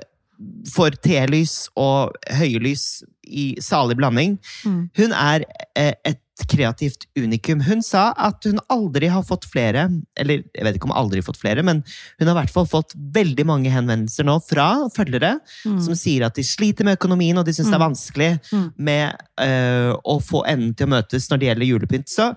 for 0.73 0.91
telys 1.05 1.69
og 1.79 2.15
høyelys 2.27 3.03
i 3.23 3.53
salig 3.63 3.95
blanding. 3.97 4.37
Mm. 4.65 4.89
Hun 4.97 5.15
er 5.15 5.45
eh, 5.75 5.93
et 6.03 6.19
kreativt 6.49 7.05
unikum. 7.19 7.61
Hun 7.61 7.83
sa 7.85 8.07
at 8.17 8.43
hun 8.47 8.59
aldri 8.73 9.07
har 9.13 9.21
fått 9.27 9.45
flere, 9.45 9.85
eller 10.17 10.41
jeg 10.55 10.65
vet 10.65 10.75
ikke 10.79 10.89
om 10.89 10.95
aldri 10.97 11.21
fått 11.21 11.37
flere, 11.37 11.61
men 11.63 11.83
hun 12.19 12.27
har 12.27 12.33
i 12.33 12.39
hvert 12.41 12.53
fall 12.55 12.65
fått 12.65 12.95
veldig 13.13 13.45
mange 13.45 13.69
henvendelser 13.73 14.25
nå 14.25 14.39
fra 14.41 14.89
følgere 14.95 15.35
Mm. 15.65 15.79
som 15.81 15.95
sier 15.95 16.25
at 16.25 16.35
de 16.35 16.43
sliter 16.43 16.83
med 16.85 16.97
økonomien, 16.97 17.37
og 17.37 17.45
de 17.45 17.53
syns 17.53 17.69
det 17.69 17.77
er 17.77 17.85
vanskelig 17.85 18.31
Mm. 18.51 18.73
med 18.77 19.15
eh, 19.37 19.93
å 19.93 20.19
få 20.21 20.43
enden 20.47 20.73
til 20.73 20.87
å 20.87 20.93
møtes 20.95 21.29
når 21.29 21.39
det 21.39 21.47
gjelder 21.47 21.69
julepynt. 21.69 22.09
Så 22.09 22.35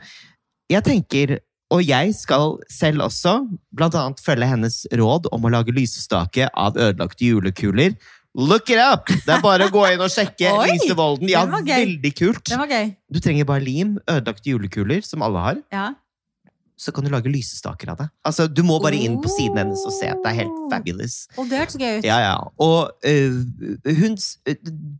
jeg 0.71 0.83
tenker, 0.85 1.39
og 1.71 1.83
jeg 1.83 2.15
skal 2.15 2.59
selv 2.69 3.01
også, 3.09 3.49
annet 3.81 4.21
følge 4.21 4.47
hennes 4.47 4.87
råd 4.93 5.27
om 5.33 5.43
å 5.43 5.51
lage 5.51 5.73
lysestake 5.75 6.49
av 6.55 6.77
ødelagte 6.77 7.25
julekuler. 7.25 7.97
Look 8.37 8.69
it 8.69 8.81
up! 8.83 9.09
Det 9.09 9.33
er 9.33 9.43
bare 9.45 9.69
å 9.69 9.73
gå 9.73 9.85
inn 9.95 10.03
og 10.05 10.13
sjekke 10.13 10.51
Oi, 10.61 10.75
Lise 10.75 10.97
Volden. 10.99 11.31
Ja, 11.33 11.47
veldig 11.49 12.13
kult. 12.19 12.45
Det 12.51 12.59
var 12.61 12.69
gøy. 12.69 12.91
Du 13.09 13.21
trenger 13.25 13.49
bare 13.49 13.65
lim, 13.65 13.95
ødelagte 14.05 14.53
julekuler, 14.53 15.01
som 15.07 15.25
alle 15.25 15.45
har. 15.47 15.63
Ja. 15.73 15.87
Så 16.77 16.93
kan 16.93 17.07
du 17.07 17.09
lage 17.09 17.33
lysestaker 17.33 17.95
av 17.95 18.03
det. 18.03 18.11
Altså, 18.29 18.45
Du 18.53 18.61
må 18.67 18.77
bare 18.85 18.99
inn 19.01 19.17
på 19.25 19.33
siden 19.33 19.57
hennes 19.63 19.81
og 19.89 19.95
se. 19.97 20.11
Det 20.13 20.33
er 20.33 20.41
helt 20.43 20.59
fabulous. 20.69 21.23
Og 21.41 21.49
det 21.49 21.63
hørtes 21.63 21.79
gøy 21.81 22.03
ut. 22.03 22.09
Ja, 22.09 22.19
ja. 22.21 22.35
Og 22.61 22.93
uh, 23.09 23.95
hun 24.03 24.19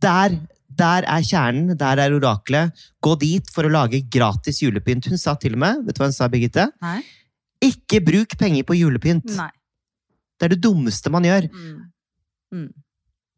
Der 0.01 0.39
der 0.77 1.05
er 1.09 1.23
kjernen, 1.25 1.77
der 1.79 1.97
er 2.03 2.13
oraklet. 2.13 2.73
Gå 3.01 3.15
dit 3.21 3.47
for 3.53 3.65
å 3.65 3.71
lage 3.71 4.03
gratis 4.13 4.59
julepynt. 4.61 5.07
Hun 5.09 5.17
sa 5.17 5.33
til 5.39 5.55
og 5.57 5.61
med, 5.63 5.85
vet 5.87 5.97
du 5.97 6.01
hva 6.03 6.09
hun 6.09 6.13
sa, 6.17 6.27
Birgitte? 6.29 6.67
Nei? 6.83 6.99
Ikke 7.65 8.01
bruk 8.05 8.35
penger 8.37 8.65
på 8.67 8.77
julepynt. 8.77 9.31
Nei. 9.39 9.49
Det 10.37 10.45
er 10.45 10.53
det 10.53 10.59
dummeste 10.61 11.09
man 11.13 11.25
gjør. 11.25 11.47
Mm. 11.49 11.79
Mm. 12.53 12.67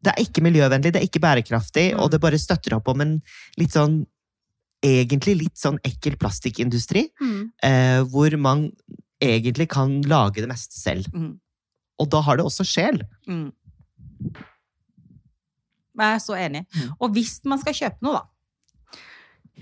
Det 0.02 0.12
er 0.14 0.22
ikke 0.24 0.42
miljøvennlig, 0.42 0.92
det 0.94 1.00
er 1.02 1.06
ikke 1.08 1.20
bærekraftig, 1.20 1.92
Mm. 1.94 2.00
og 2.00 2.10
det 2.10 2.20
bare 2.20 2.38
støtter 2.38 2.74
opp 2.76 2.88
om 2.88 3.00
en 3.00 3.22
litt 3.58 3.70
sånn 3.76 4.06
Egentlig 4.82 5.34
litt 5.36 5.58
sånn 5.60 5.76
ekkel 5.84 6.14
plastikkindustri, 6.16 7.10
Mm. 7.20 7.52
eh, 7.62 8.00
hvor 8.08 8.32
man 8.38 8.72
egentlig 9.20 9.68
kan 9.68 10.00
lage 10.08 10.36
det 10.40 10.48
meste 10.48 10.72
selv. 10.72 11.04
Mm. 11.12 11.38
Og 11.98 12.08
da 12.08 12.22
har 12.22 12.36
det 12.38 12.46
også 12.46 12.64
sjel. 12.64 13.02
Mm. 13.28 13.52
Jeg 16.00 16.14
er 16.14 16.18
så 16.24 16.32
enig. 16.38 16.64
Mm. 16.72 16.94
Og 16.98 17.12
hvis 17.12 17.44
man 17.44 17.58
skal 17.60 17.74
kjøpe 17.76 18.00
noe, 18.00 18.22
da, 18.22 18.24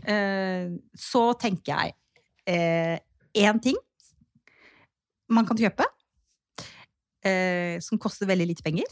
eh, 0.07 0.69
så 0.95 1.33
tenker 1.41 1.75
jeg 1.75 1.95
én 3.35 3.61
ting 3.61 3.77
man 5.29 5.45
kan 5.45 5.57
kjøpe, 5.57 5.85
eh, 7.25 7.81
som 7.81 7.99
koster 7.99 8.25
veldig 8.31 8.47
lite 8.47 8.63
penger, 8.63 8.87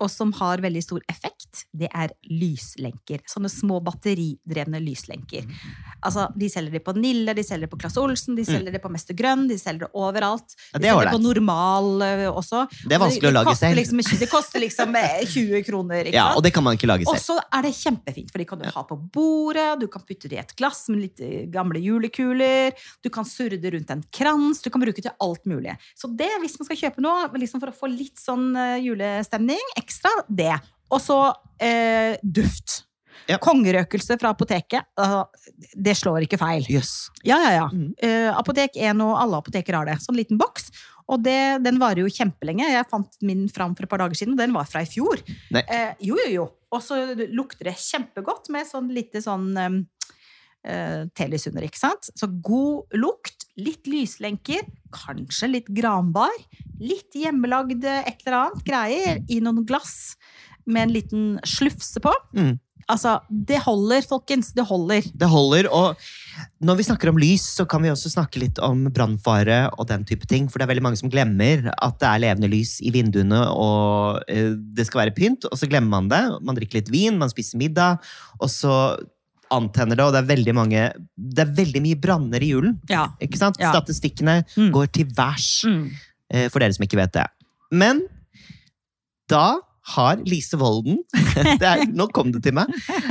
og 0.00 0.10
som 0.10 0.32
har 0.40 0.62
veldig 0.64 0.82
stor 0.84 1.02
effekt, 1.10 1.64
det 1.76 1.90
er 1.92 2.12
lyslenker. 2.30 3.22
Sånne 3.28 3.50
små 3.52 3.80
batteridrevne 3.84 4.80
lyslenker. 4.82 5.46
Altså, 6.00 6.28
de 6.38 6.48
selger 6.52 6.78
det 6.78 6.82
på 6.86 6.94
Nille, 6.96 7.34
de 7.36 7.44
selger 7.44 7.68
det 7.68 7.72
på 7.74 7.80
Claes 7.80 7.98
Olsen, 8.00 8.36
de 8.38 8.44
selger 8.48 8.72
det 8.72 8.80
på 8.82 8.90
Mester 8.92 9.16
Grønn, 9.16 9.46
de 9.50 9.58
selger 9.60 9.86
det 9.86 9.90
overalt. 9.98 10.54
Ja, 10.72 10.78
De 10.78 10.82
det 10.82 10.90
er 10.90 10.96
selger 10.96 11.10
det 11.10 11.14
på 11.16 11.22
normal 11.26 12.04
eh, 12.06 12.24
også. 12.30 12.62
Det 12.84 12.96
er 12.96 13.02
vanskelig 13.02 13.30
å 13.30 13.34
lage 13.36 13.56
selv. 13.60 13.80
Liksom, 13.80 14.02
det 14.22 14.30
koster 14.30 14.64
liksom 14.64 14.96
eh, 15.00 15.20
20 15.26 15.64
kroner, 15.68 16.08
ikke 16.08 16.16
Ja, 16.16 16.30
og 16.36 16.44
det 16.46 16.54
kan 16.56 16.64
man 16.66 16.78
ikke 16.78 16.90
lage 16.90 17.06
selv. 17.06 17.18
Og 17.18 17.24
så 17.24 17.38
er 17.58 17.66
det 17.66 17.74
kjempefint, 17.76 18.32
for 18.32 18.42
de 18.42 18.48
kan 18.48 18.62
du 18.62 18.68
ha 18.70 18.84
på 18.88 18.98
bordet, 19.14 19.68
du 19.82 19.86
kan 19.92 20.04
putte 20.06 20.30
det 20.30 20.38
i 20.38 20.42
et 20.42 20.56
glass 20.58 20.86
med 20.92 21.04
litt 21.04 21.24
eh, 21.24 21.44
gamle 21.52 21.82
julekuler, 21.84 22.76
du 23.04 23.10
kan 23.12 23.28
surre 23.28 23.60
det 23.60 23.74
rundt 23.76 23.92
en 23.92 24.04
krans, 24.14 24.62
du 24.64 24.70
kan 24.72 24.82
bruke 24.82 25.00
det 25.00 25.08
til 25.10 25.16
alt 25.26 25.44
mulig. 25.50 25.76
Så 25.98 26.10
det, 26.16 26.30
hvis 26.42 26.56
man 26.60 26.68
skal 26.70 26.80
kjøpe 26.86 27.04
noe 27.04 27.28
liksom 27.40 27.62
for 27.62 27.72
å 27.72 27.76
få 27.76 27.90
litt 27.92 28.20
sånn 28.20 28.50
eh, 28.56 28.78
julestemning, 28.84 29.74
ekstra, 29.90 30.14
det. 30.30 30.54
Og 30.94 31.02
så 31.02 31.18
eh, 31.62 32.14
duft. 32.22 32.84
Ja. 33.28 33.36
Kongerøkelse 33.42 34.16
fra 34.18 34.32
apoteket, 34.32 34.86
altså, 34.98 35.26
det 35.76 35.92
slår 35.98 36.24
ikke 36.24 36.38
feil. 36.40 36.64
Yes. 36.72 37.10
Ja, 37.26 37.36
ja, 37.44 37.50
ja. 37.58 37.66
Mm. 37.68 37.90
Eh, 38.00 38.30
Apotek 38.32 38.78
1 38.80 39.02
og 39.04 39.12
alle 39.20 39.42
apoteker 39.42 39.76
har 39.76 39.90
det. 39.90 39.98
Sånn 40.02 40.18
liten 40.18 40.40
boks. 40.40 40.70
Og 41.10 41.22
det, 41.24 41.62
den 41.64 41.80
varer 41.82 42.04
jo 42.04 42.12
kjempelenge. 42.12 42.68
Jeg 42.70 42.88
fant 42.90 43.16
min 43.26 43.46
fram 43.50 43.74
for 43.76 43.86
et 43.86 43.90
par 43.90 44.02
dager 44.02 44.18
siden, 44.18 44.36
og 44.36 44.42
den 44.42 44.54
var 44.54 44.68
fra 44.70 44.84
i 44.84 44.88
fjor. 44.88 45.22
Eh, 45.58 45.92
jo, 46.06 46.18
jo, 46.22 46.28
jo. 46.30 46.48
Og 46.70 46.84
så 46.86 47.00
lukter 47.34 47.70
det 47.70 47.78
kjempegodt 47.82 48.50
med 48.54 48.68
sånn 48.68 48.92
lite 48.94 49.22
sånn 49.24 49.48
um, 49.58 49.80
eh, 50.62 51.08
Telysunder, 51.18 51.66
ikke 51.66 51.82
sant? 51.82 52.12
Så 52.14 52.30
god 52.30 52.94
lukt, 52.94 53.39
litt 53.60 53.88
lyslenker, 53.90 54.64
kanskje 54.94 55.50
litt 55.52 55.70
granbar, 55.76 56.32
litt 56.80 57.14
hjemmelagd 57.16 57.84
et 57.84 58.24
eller 58.24 58.38
annet 58.40 58.66
greier 58.66 59.22
i 59.28 59.40
noen 59.44 59.64
glass 59.68 60.16
med 60.66 60.88
en 60.88 60.94
liten 60.94 61.30
slufse 61.46 62.02
på. 62.02 62.12
Mm. 62.36 62.58
Altså, 62.90 63.18
det 63.30 63.60
holder, 63.62 64.02
folkens. 64.08 64.50
Det 64.56 64.64
holder. 64.66 65.04
Det 65.14 65.28
holder. 65.30 65.68
Og 65.70 66.00
når 66.64 66.80
vi 66.80 66.86
snakker 66.88 67.12
om 67.12 67.20
lys, 67.20 67.44
så 67.58 67.66
kan 67.68 67.84
vi 67.84 67.92
også 67.92 68.10
snakke 68.12 68.42
litt 68.42 68.58
om 68.64 68.86
brannfare 68.90 69.62
og 69.76 69.86
den 69.90 70.06
type 70.08 70.26
ting. 70.30 70.48
For 70.50 70.58
det 70.58 70.66
er 70.66 70.72
veldig 70.72 70.86
mange 70.88 71.00
som 71.00 71.12
glemmer 71.12 71.68
at 71.76 72.00
det 72.02 72.08
er 72.08 72.24
levende 72.26 72.50
lys 72.50 72.78
i 72.82 72.92
vinduene, 72.94 73.44
og 73.54 74.24
eh, 74.30 74.56
det 74.56 74.88
skal 74.88 75.04
være 75.04 75.16
pynt, 75.16 75.46
og 75.46 75.60
så 75.60 75.70
glemmer 75.70 76.00
man 76.00 76.10
det. 76.10 76.22
Man 76.42 76.58
drikker 76.58 76.80
litt 76.80 76.92
vin, 76.92 77.20
man 77.20 77.32
spiser 77.32 77.60
middag, 77.62 78.02
og 78.40 78.50
så 78.50 78.74
antenner 79.50 79.96
det, 79.98 80.04
og 80.04 80.12
det 80.14 80.20
er 80.22 80.28
veldig 80.36 80.54
mange 80.54 80.82
Det 81.16 81.42
er 81.44 81.54
veldig 81.56 81.82
mye 81.82 81.98
branner 82.00 82.42
i 82.42 82.50
julen. 82.52 82.78
Ja. 82.88 83.08
Ikke 83.20 83.38
sant? 83.40 83.56
Ja. 83.60 83.72
Statistikkene 83.74 84.44
Mm. 84.56 84.70
går 84.72 84.86
til 84.92 85.06
værs, 85.06 85.64
Mm. 85.66 85.90
eh, 86.30 86.48
for 86.48 86.60
dere 86.60 86.72
som 86.72 86.84
ikke 86.86 86.96
vet 87.00 87.12
det. 87.12 87.26
Men 87.72 88.02
da 89.30 89.58
har 89.94 90.16
Lise 90.28 90.56
Volden 90.60 90.98
det 91.60 91.66
er, 91.66 91.84
Nå 91.90 92.08
kom 92.12 92.30
det 92.32 92.42
til 92.44 92.54
meg. 92.54 92.66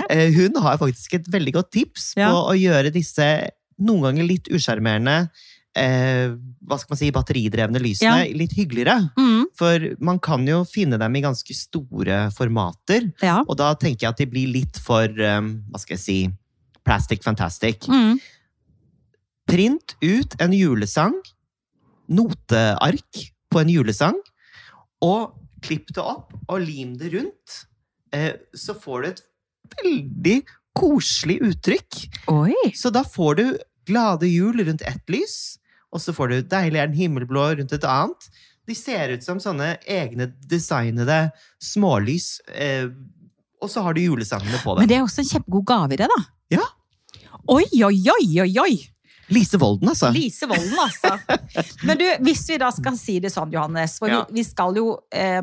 Eh, 0.09 0.31
Hun 0.35 0.55
har 0.61 0.77
faktisk 0.77 1.13
et 1.19 1.25
veldig 1.31 1.53
godt 1.53 1.71
tips 1.71 2.13
Ja. 2.17 2.29
på 2.31 2.51
å 2.53 2.57
gjøre 2.59 2.91
disse 2.93 3.49
noen 3.79 4.01
ganger 4.09 4.27
litt 4.27 4.49
usjarmerende 4.51 5.29
eh, 5.75 6.29
hva 6.67 6.77
skal 6.79 6.91
man 6.95 6.97
si, 6.99 7.11
batteridrevne 7.15 7.79
lysene 7.79 8.25
litt 8.35 8.51
hyggeligere. 8.57 9.11
Mm. 9.17 9.38
For 9.59 9.89
man 9.99 10.21
kan 10.23 10.45
jo 10.47 10.61
finne 10.67 10.95
dem 11.01 11.15
i 11.19 11.23
ganske 11.25 11.55
store 11.55 12.21
formater. 12.35 13.09
Ja. 13.23 13.41
Og 13.43 13.57
da 13.59 13.73
tenker 13.75 14.05
jeg 14.07 14.13
at 14.13 14.21
de 14.21 14.27
blir 14.31 14.51
litt 14.53 14.79
for 14.79 15.03
eh, 15.03 15.39
hva 15.43 15.81
skal 15.81 15.97
jeg 15.97 16.03
si, 16.05 16.19
plastic 16.87 17.25
fantastic. 17.25 17.89
Mm. 17.91 18.21
Print 19.49 19.95
ut 20.05 20.35
en 20.39 20.53
julesang, 20.55 21.17
noteark 22.09 23.25
på 23.49 23.61
en 23.61 23.71
julesang, 23.73 24.17
og 25.03 25.35
klipp 25.65 25.91
det 25.95 26.03
opp 26.03 26.33
og 26.47 26.61
lim 26.63 26.95
det 26.99 27.11
rundt. 27.15 27.63
Eh, 28.15 28.37
Så 28.53 28.75
får 28.79 29.01
du 29.01 29.07
et 29.09 29.23
veldig 29.83 30.37
koselig 30.77 31.39
uttrykk. 31.49 32.03
Oi! 32.31 32.55
Så 32.77 32.91
da 32.93 33.03
får 33.03 33.35
du 33.41 33.45
glade 33.89 34.29
jul 34.29 34.61
rundt 34.63 34.85
ett 34.85 35.09
lys, 35.11 35.57
og 35.91 36.01
så 36.03 36.13
får 36.13 36.29
du 36.29 36.37
deilig 36.53 36.79
er 36.79 36.87
den 36.91 36.99
himmelblå 36.99 37.47
rundt 37.59 37.73
et 37.73 37.87
annet. 37.89 38.29
De 38.69 38.75
ser 38.77 39.15
ut 39.15 39.25
som 39.25 39.39
sånne 39.41 39.71
egne 39.89 40.29
designede 40.49 41.31
smålys, 41.63 42.35
eh, 42.53 42.85
og 43.59 43.71
så 43.71 43.81
har 43.83 43.97
du 43.97 44.03
julesangene 44.03 44.61
på 44.61 44.75
dem. 44.75 44.83
Men 44.83 44.91
det 44.91 44.99
er 44.99 45.07
også 45.07 45.23
en 45.23 45.31
kjempegod 45.31 45.97
det, 45.97 46.05
da. 46.11 46.19
Ja. 46.53 46.67
Oi, 47.49 47.65
oi, 47.83 47.97
oi, 48.13 48.25
oi, 48.45 48.53
oi! 48.61 48.73
Lise 49.29 49.57
Volden, 49.61 49.89
altså. 49.89 50.09
Lise 50.13 50.47
Volden, 50.49 50.77
altså. 50.79 51.17
Men 51.87 51.97
du, 51.97 52.05
hvis 52.25 52.47
vi 52.49 52.57
da 52.61 52.71
skal 52.73 52.97
si 52.97 53.19
det 53.21 53.31
sånn, 53.33 53.51
Johannes 53.53 53.97
For 54.01 54.09
Ja. 54.09 54.23
vi, 54.33 54.43
skal 54.45 54.77
jo 54.79 54.95
eh, 55.13 55.41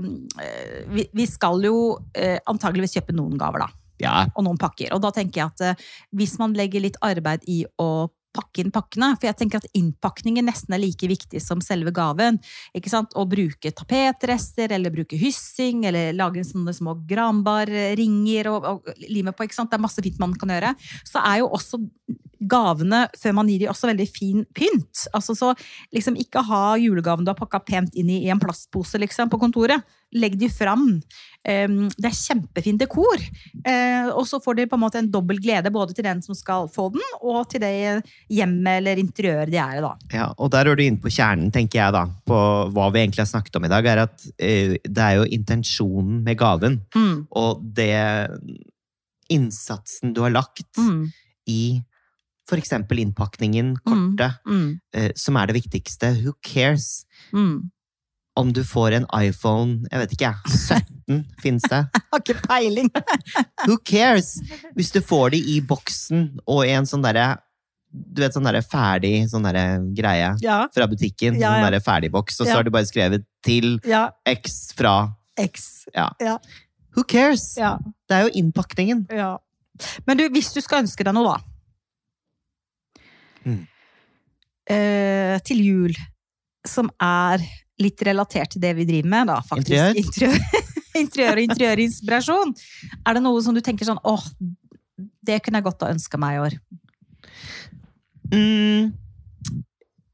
vi, 0.90 1.06
vi 1.14 1.26
skal 1.30 1.62
jo 1.66 1.76
eh, 2.14 2.38
antageligvis 2.50 2.98
kjøpe 2.98 3.14
noen 3.16 3.38
gaver, 3.38 3.66
da. 3.66 3.70
Ja, 4.02 4.16
Og 4.34 4.44
noen 4.44 4.58
pakker. 4.60 4.90
Og 4.92 5.00
da 5.04 5.12
tenker 5.14 5.40
jeg 5.40 5.52
at 5.54 5.64
eh, 5.70 5.84
hvis 6.18 6.34
man 6.42 6.56
legger 6.58 6.82
litt 6.84 6.98
arbeid 7.04 7.46
i 7.48 7.62
å 7.80 8.08
pakke 8.36 8.62
inn 8.62 8.72
pakkene, 8.74 9.12
for 9.16 9.28
jeg 9.30 9.38
tenker 9.40 9.62
at 9.62 9.70
innpakningen 9.76 10.46
nesten 10.48 10.76
er 10.76 10.82
like 10.82 11.08
viktig 11.10 11.40
som 11.42 11.62
selve 11.64 11.92
gaven. 11.96 12.38
ikke 12.76 12.92
sant? 12.92 13.16
Å 13.16 13.24
bruke 13.28 13.72
tapetrester, 13.72 14.74
eller 14.76 14.94
bruke 14.94 15.18
hyssing, 15.20 15.86
eller 15.88 16.12
lage 16.16 16.44
sånne 16.46 16.74
små 16.76 16.98
granbarringer 17.08 18.52
og, 18.52 18.70
og 18.70 19.04
lime 19.08 19.34
på. 19.34 19.48
ikke 19.48 19.58
sant? 19.58 19.72
Det 19.72 19.80
er 19.80 19.86
masse 19.86 20.04
fint 20.04 20.20
man 20.22 20.36
kan 20.38 20.52
gjøre. 20.54 20.74
Så 21.06 21.22
er 21.24 21.42
jo 21.42 21.50
også 21.56 21.82
gavene 22.40 23.06
før 23.18 23.36
man 23.38 23.50
gir 23.50 23.64
dem 23.64 23.72
også 23.72 23.90
veldig 23.90 24.06
fin 24.10 24.42
pynt. 24.56 25.06
Altså 25.16 25.36
så 25.38 25.52
liksom 25.94 26.18
ikke 26.20 26.44
ha 26.46 26.76
julegaven 26.80 27.26
du 27.26 27.32
har 27.32 27.38
pakka 27.38 27.62
pent 27.66 27.96
inn 27.96 28.10
i, 28.12 28.22
i 28.26 28.32
en 28.32 28.40
plastpose 28.42 29.00
liksom, 29.02 29.30
på 29.32 29.40
kontoret. 29.40 29.84
Legg 30.16 30.36
de 30.38 30.48
fram. 30.52 30.84
Um, 31.46 31.78
det 31.98 32.08
er 32.08 32.14
kjempefin 32.14 32.78
dekor. 32.78 33.22
Uh, 33.66 34.12
og 34.14 34.22
så 34.30 34.38
får 34.42 34.60
de 34.60 34.68
på 34.70 34.78
en 34.78 34.84
måte 34.84 35.00
en 35.02 35.10
dobbel 35.12 35.40
glede 35.42 35.72
både 35.74 35.96
til 35.96 36.06
den 36.06 36.22
som 36.24 36.36
skal 36.38 36.70
få 36.72 36.88
den, 36.94 37.02
og 37.20 37.42
til 37.50 37.64
det 37.64 37.72
hjemmet 38.32 38.80
eller 38.80 39.02
interiøret 39.02 39.50
de 39.52 39.60
er 39.60 39.80
i. 39.80 39.82
da. 39.84 39.92
Ja, 40.14 40.28
og 40.36 40.52
der 40.54 40.70
er 40.70 40.78
du 40.78 40.84
inne 40.84 41.02
på 41.02 41.12
kjernen, 41.12 41.50
tenker 41.54 41.82
jeg 41.82 41.96
da, 41.96 42.06
på 42.26 42.38
hva 42.74 42.88
vi 42.94 43.02
egentlig 43.02 43.24
har 43.24 43.32
snakket 43.32 43.58
om 43.58 43.66
i 43.66 43.72
dag. 43.72 43.90
er 43.90 44.04
at 44.06 44.28
eh, 44.38 44.76
Det 44.84 45.02
er 45.02 45.18
jo 45.20 45.28
intensjonen 45.38 46.22
med 46.26 46.38
gaven, 46.38 46.80
Mm, 46.96 47.26
og 47.36 47.60
det 47.76 47.96
innsatsen 49.32 50.14
du 50.14 50.22
har 50.24 50.32
lagt 50.34 50.78
mm, 50.78 51.10
i 51.50 51.82
for 52.48 52.56
eksempel 52.60 52.98
innpakningen, 53.02 53.76
kortet, 53.84 54.36
mm, 54.46 54.80
eh, 54.94 55.10
som 55.16 55.36
er 55.36 55.46
det 55.50 55.56
viktigste. 55.62 56.12
Who 56.24 56.32
cares? 56.42 57.04
mm. 57.32 57.70
Om 58.36 58.50
du 58.52 58.60
får 58.68 58.92
en 58.92 59.06
iPhone, 59.16 59.86
jeg 59.90 59.98
vet 60.02 60.10
ikke 60.12 60.30
17 60.44 61.22
fins 61.42 61.62
det? 61.72 61.78
Har 62.12 62.20
ikke 62.20 62.34
peiling. 62.44 62.90
Who 63.66 63.78
cares? 63.80 64.34
Hvis 64.76 64.90
du 64.92 65.00
får 65.00 65.30
de 65.32 65.38
i 65.54 65.60
boksen 65.64 66.26
og 66.44 66.66
i 66.66 66.74
en 66.76 66.84
sånn 66.84 67.00
derre 67.06 67.38
Du 67.88 68.20
vet 68.20 68.34
sånn 68.36 68.44
der 68.44 68.58
ferdig 68.60 69.24
sånn 69.30 69.46
der 69.48 69.80
greie 69.96 70.34
Ja, 70.44 70.66
fra 70.74 70.84
butikken. 70.86 71.38
Ja, 71.40 71.48
Sånn 71.54 71.62
ja. 71.62 71.70
derre 71.70 71.80
ferdigboks, 71.80 72.36
og 72.42 72.44
så 72.44 72.50
Ja. 72.50 72.56
har 72.58 72.64
du 72.64 72.70
bare 72.70 72.84
skrevet 72.84 73.24
'til. 73.42 73.80
X 74.26 74.74
fra 74.76 75.14
X. 75.38 75.86
Ja. 75.94 76.10
Ja. 76.20 76.36
Who 76.94 77.04
cares? 77.04 77.56
Ja. 77.56 77.78
Det 78.06 78.14
er 78.18 78.28
jo 78.28 78.34
innpakningen. 78.36 79.06
Ja. 79.16 79.38
Men 80.06 80.18
du, 80.18 80.28
hvis 80.28 80.52
du 80.52 80.60
skal 80.60 80.82
ønske 80.84 81.04
deg 81.04 81.14
noe, 81.14 81.24
da. 81.38 81.40
Mm. 83.46 83.62
Eh, 84.74 85.36
til 85.46 85.60
jul, 85.62 85.94
som 86.66 86.88
er 87.02 87.44
litt 87.78 88.00
relatert 88.08 88.54
til 88.54 88.62
det 88.64 88.72
vi 88.78 88.86
driver 88.88 89.10
med, 89.12 89.28
da, 89.30 89.40
faktisk. 89.46 90.00
Interiør? 90.00 90.38
Interiør, 90.96 91.36
og 91.38 91.44
interiørinspirasjon. 91.50 92.54
Er 93.06 93.18
det 93.18 93.22
noe 93.26 93.42
som 93.44 93.54
du 93.56 93.60
tenker 93.64 93.86
sånn 93.88 94.00
åh, 94.08 94.24
det 95.26 95.42
kunne 95.44 95.60
jeg 95.60 95.66
godt 95.68 95.84
ha 95.84 95.92
ønska 95.94 96.18
meg 96.20 96.38
i 96.38 96.42
år? 96.46 96.58
Mm, 98.32 98.94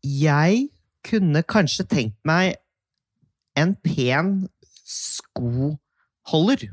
jeg 0.05 0.67
kunne 1.07 1.43
kanskje 1.49 1.87
tenkt 1.89 2.19
meg 2.29 2.57
en 3.59 3.73
pen 3.85 4.35
skoholder. 4.85 6.67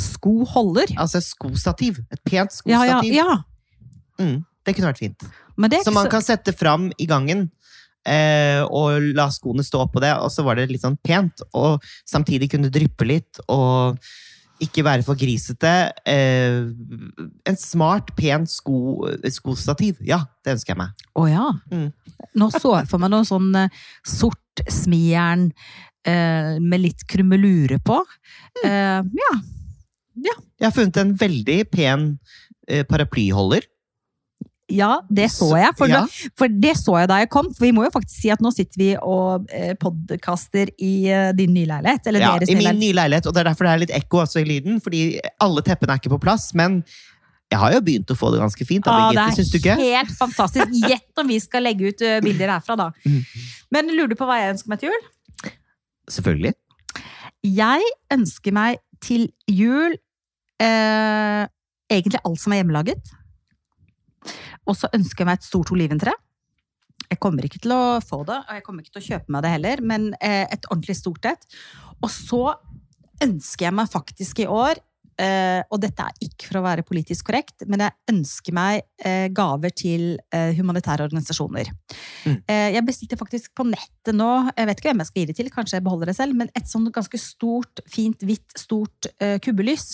Skoholder? 0.00 0.92
Altså 1.00 1.20
skostativ. 1.24 1.98
Et 2.12 2.20
pent 2.28 2.52
Ja, 2.68 2.84
ja, 2.86 3.00
skostativ. 3.00 3.14
ja. 3.16 3.42
Mm, 4.20 4.44
det 4.70 4.78
kunne 4.78 4.92
vært 4.92 5.02
fint. 5.02 5.30
Ikke 5.60 5.92
man 5.92 6.06
så 6.06 6.14
kan 6.16 6.24
sette 6.24 6.54
fram 6.56 6.88
i 6.96 7.08
gangen. 7.10 7.48
Eh, 8.08 8.62
og 8.64 9.10
la 9.12 9.26
skoene 9.28 9.64
stå 9.66 9.84
på 9.92 10.00
det, 10.00 10.14
og 10.16 10.32
så 10.32 10.44
var 10.46 10.56
det 10.56 10.70
litt 10.70 10.86
sånn 10.86 10.98
pent. 11.04 11.44
Og 11.58 11.84
samtidig 12.08 12.50
kunne 12.54 12.72
dryppe 12.72 13.08
litt, 13.08 13.42
og 13.52 14.00
ikke 14.60 14.84
være 14.84 15.04
for 15.04 15.18
grisete. 15.20 15.74
Eh, 16.08 16.62
en 17.48 17.60
smart, 17.60 18.12
pen 18.16 18.46
sko, 18.48 19.08
skostativ. 19.32 20.00
Ja, 20.06 20.22
det 20.44 20.56
ønsker 20.56 20.74
jeg 20.74 20.82
meg. 20.82 21.06
Å 21.16 21.26
ja. 21.28 21.46
Mm. 21.72 21.88
Nå 22.40 22.50
så 22.54 22.76
jeg 22.78 22.90
for 22.90 23.02
meg 23.02 23.12
noe 23.12 23.26
sånn 23.28 23.48
eh, 23.56 23.80
sort 24.06 24.64
smijern 24.68 25.48
eh, 26.04 26.58
med 26.60 26.84
litt 26.84 27.06
krumelure 27.08 27.80
på. 27.84 28.02
Eh, 28.64 29.00
ja. 29.00 29.32
Jeg 30.20 30.66
har 30.66 30.76
funnet 30.76 31.00
en 31.00 31.14
veldig 31.16 31.60
pen 31.72 32.10
eh, 32.68 32.84
paraplyholder. 32.88 33.64
Ja, 34.70 35.00
det 35.10 35.26
så 35.34 35.48
jeg. 35.58 35.74
For, 35.78 35.90
Ja. 35.90 36.00
det, 36.06 36.30
for 36.38 36.48
det 36.62 36.72
så 36.78 36.94
jeg 37.00 37.08
da 37.10 37.18
jeg 37.22 37.30
kom. 37.34 37.48
For 37.54 37.66
vi 37.66 37.72
må 37.76 37.84
jo 37.84 37.90
faktisk 37.94 38.22
si 38.22 38.30
at 38.30 38.40
nå 38.44 38.52
sitter 38.54 38.78
vi 38.80 38.88
og 38.96 39.46
eh, 39.52 39.74
podcaster 39.80 40.70
i 40.78 40.92
eh, 41.10 41.30
din 41.36 41.52
nye 41.54 41.66
leilighet. 41.66 42.06
Eller 42.10 42.20
Ja, 42.24 42.32
deres 42.38 42.48
I 42.50 42.54
min 42.54 42.64
leilighet. 42.64 42.80
nye 42.86 42.98
leilighet, 43.02 43.26
og 43.26 43.34
det 43.34 43.40
er 43.44 43.50
derfor 43.50 43.64
det 43.68 43.72
er 43.74 43.82
litt 43.84 43.94
ekko 44.00 44.22
også 44.24 44.40
i 44.42 44.48
lyden. 44.48 44.80
Fordi 44.84 45.02
alle 45.40 45.62
teppene 45.66 45.92
er 45.96 46.02
ikke 46.02 46.14
på 46.16 46.20
plass. 46.22 46.50
Men 46.54 46.80
jeg 47.50 47.58
har 47.58 47.72
jo 47.74 47.80
begynt 47.82 48.10
å 48.14 48.16
få 48.16 48.30
det 48.32 48.40
ganske 48.40 48.66
fint. 48.68 48.84
Da, 48.86 48.94
Ja, 48.94 49.10
Birgitte, 49.10 49.36
syns 49.40 49.50
du 49.50 49.58
det 49.58 49.64
ikke? 49.64 49.76
er 49.78 49.96
helt 49.98 50.16
fantastisk. 50.18 50.76
Gjett 50.88 51.18
om 51.24 51.26
vi 51.34 51.38
skal 51.42 51.62
legge 51.66 51.88
ut 51.90 52.02
eh, 52.06 52.20
bilder 52.22 52.48
herfra, 52.56 52.76
da. 52.76 52.90
Mm. 53.04 53.24
Men 53.74 53.86
lurer 53.94 54.08
du 54.08 54.14
på 54.18 54.26
hva 54.26 54.36
jeg 54.40 54.54
ønsker 54.54 54.68
meg 54.70 54.78
til 54.80 54.90
jul? 54.90 55.50
Selvfølgelig. 56.10 56.54
Jeg 57.46 57.82
ønsker 58.12 58.52
meg 58.52 58.78
til 59.00 59.28
jul 59.48 59.94
eh, 60.60 61.44
egentlig 61.90 62.20
alt 62.26 62.40
som 62.42 62.52
er 62.54 62.60
hjemmelaget. 62.62 63.12
Og 64.68 64.76
så 64.78 64.90
ønsker 64.96 65.24
jeg 65.24 65.30
meg 65.30 65.40
et 65.40 65.48
stort 65.48 65.72
oliventre. 65.74 66.14
Jeg 67.10 67.18
kommer 67.22 67.46
ikke 67.46 67.62
til 67.64 67.74
å 67.74 67.98
få 68.04 68.22
det, 68.28 68.38
og 68.44 68.54
jeg 68.54 68.64
kommer 68.66 68.84
ikke 68.84 68.94
til 68.98 69.02
å 69.02 69.08
kjøpe 69.08 69.34
meg 69.34 69.44
det 69.44 69.54
heller, 69.54 69.82
men 69.82 70.10
eh, 70.20 70.44
et 70.46 70.68
ordentlig 70.70 70.98
stort 71.00 71.26
et. 71.32 71.46
Og 71.98 72.10
så 72.12 72.42
ønsker 73.24 73.66
jeg 73.66 73.76
meg 73.76 73.90
faktisk 73.90 74.44
i 74.44 74.48
år, 74.50 74.80
og 75.20 75.80
dette 75.82 76.04
er 76.06 76.24
ikke 76.24 76.48
for 76.48 76.60
å 76.60 76.64
være 76.64 76.84
politisk 76.86 77.28
korrekt, 77.28 77.66
men 77.68 77.84
jeg 77.84 77.96
ønsker 78.12 78.54
meg 78.56 78.82
eh, 79.04 79.28
gaver 79.34 79.72
til 79.76 80.04
eh, 80.34 80.52
humanitære 80.56 81.06
organisasjoner. 81.08 81.70
Mm. 82.24 82.36
Eh, 82.46 82.68
jeg 82.76 82.86
bestilte 82.86 83.18
faktisk 83.20 83.54
på 83.58 83.66
nettet 83.68 84.16
nå, 84.16 84.30
jeg 84.56 84.70
vet 84.70 84.80
ikke 84.80 84.92
hvem 84.92 85.02
jeg 85.02 85.10
skal 85.10 85.22
gi 85.22 85.30
det 85.30 85.38
til, 85.38 85.50
kanskje 85.54 85.78
jeg 85.78 85.86
beholder 85.86 86.12
det 86.12 86.18
selv, 86.18 86.38
men 86.38 86.52
et 86.56 86.70
sånn 86.70 86.88
ganske 86.94 87.20
stort, 87.20 87.82
fint, 87.90 88.22
hvitt, 88.26 88.56
stort 88.58 89.10
eh, 89.18 89.38
kubbelys 89.42 89.92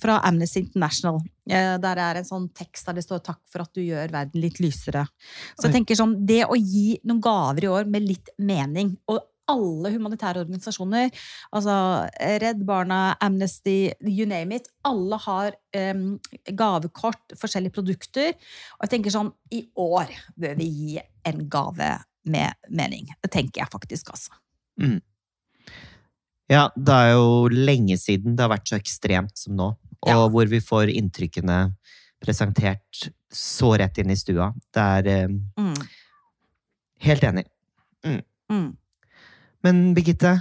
fra 0.00 0.20
Amnesty 0.26 0.60
International. 0.62 1.20
Eh, 1.50 1.74
der 1.82 2.02
er 2.02 2.20
en 2.20 2.28
sånn 2.28 2.48
tekst 2.54 2.86
der 2.86 2.98
det 2.98 3.06
står 3.06 3.22
'takk 3.24 3.40
for 3.50 3.64
at 3.64 3.72
du 3.74 3.82
gjør 3.82 4.12
verden 4.12 4.40
litt 4.40 4.60
lysere'. 4.62 5.06
Så 5.58 5.66
jeg 5.66 5.78
tenker 5.80 5.98
sånn, 5.98 6.18
det 6.26 6.44
å 6.46 6.58
gi 6.58 6.98
noen 7.04 7.22
gaver 7.22 7.66
i 7.66 7.72
år 7.72 7.90
med 7.90 8.06
litt 8.06 8.30
mening, 8.38 8.96
og 9.08 9.22
alle 9.48 9.90
humanitære 9.94 10.42
organisasjoner, 10.42 11.10
altså 11.54 11.76
Redd 12.42 12.64
Barna, 12.66 13.16
Amnesty, 13.22 13.92
you 14.02 14.26
name 14.26 14.56
it, 14.56 14.66
alle 14.84 15.18
har 15.22 15.52
um, 15.76 16.18
gavekort, 16.58 17.36
forskjellige 17.38 17.76
produkter. 17.78 18.32
Og 18.78 18.86
jeg 18.86 18.90
tenker 18.96 19.14
sånn, 19.14 19.30
i 19.54 19.62
år 19.78 20.10
bør 20.36 20.56
vi 20.58 20.66
gi 20.66 20.96
en 21.30 21.44
gave 21.52 21.92
med 22.26 22.54
mening. 22.74 23.06
Det 23.22 23.30
tenker 23.30 23.62
jeg 23.62 23.70
faktisk, 23.70 24.10
altså. 24.10 24.34
Ja, 26.50 26.68
det 26.78 26.94
er 26.94 27.12
jo 27.16 27.48
lenge 27.50 27.96
siden 27.98 28.36
det 28.38 28.44
har 28.44 28.52
vært 28.54 28.68
så 28.70 28.78
ekstremt 28.78 29.36
som 29.38 29.56
nå. 29.58 29.72
Og 30.06 30.10
Ja. 30.10 30.28
hvor 30.30 30.46
vi 30.50 30.60
får 30.62 30.90
inntrykkene 30.94 31.74
presentert 32.22 33.08
så 33.32 33.72
rett 33.78 33.98
inn 33.98 34.10
i 34.10 34.16
stua. 34.18 34.52
Det 34.72 34.82
er 35.06 35.24
um, 35.26 35.40
Mm. 35.58 35.74
helt 37.00 37.22
enig. 37.22 37.44
Mm. 38.04 38.76
Men 39.66 39.96
Birgitte, 39.96 40.36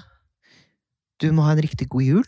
du 1.18 1.32
må 1.34 1.48
ha 1.48 1.56
en 1.56 1.64
riktig 1.66 1.88
god 1.90 2.06
jul. 2.06 2.26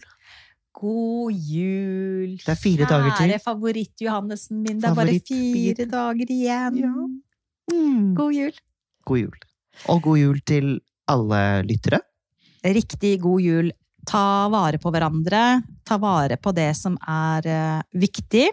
God 0.78 1.34
jul! 1.34 2.38
Det 2.42 2.54
er 2.54 2.58
fire 2.58 2.88
dager 2.90 3.12
til. 3.12 3.30
Kjære 3.30 3.42
favoritt-Johannessen 3.44 4.64
min, 4.64 4.80
det 4.82 4.90
er 4.90 4.96
bare 4.98 5.18
fire 5.28 5.86
dager 5.92 6.32
igjen. 6.34 6.80
Ja. 6.82 6.94
Mm. 7.70 8.16
God 8.18 8.34
jul! 8.34 8.62
God 9.06 9.22
jul. 9.22 9.36
Og 9.94 10.02
god 10.08 10.22
jul 10.24 10.40
til 10.50 10.72
alle 11.10 11.42
lyttere. 11.68 12.02
Riktig 12.66 13.14
god 13.22 13.46
jul. 13.46 13.70
Ta 14.08 14.48
vare 14.50 14.80
på 14.82 14.94
hverandre. 14.94 15.44
Ta 15.86 16.00
vare 16.02 16.40
på 16.42 16.54
det 16.58 16.72
som 16.80 16.98
er 17.04 17.50
eh, 17.52 17.84
viktig. 17.94 18.48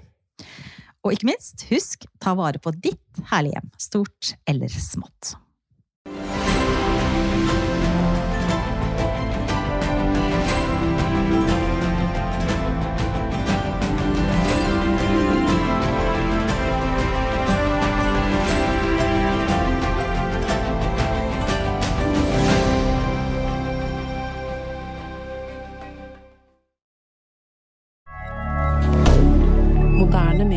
Og 1.04 1.16
ikke 1.16 1.30
minst, 1.30 1.64
husk, 1.70 2.04
ta 2.20 2.36
vare 2.36 2.60
på 2.60 2.72
ditt 2.76 3.24
herlige 3.30 3.56
hjem. 3.56 3.72
Stort 3.80 4.34
eller 4.48 4.72
smått. 4.72 5.34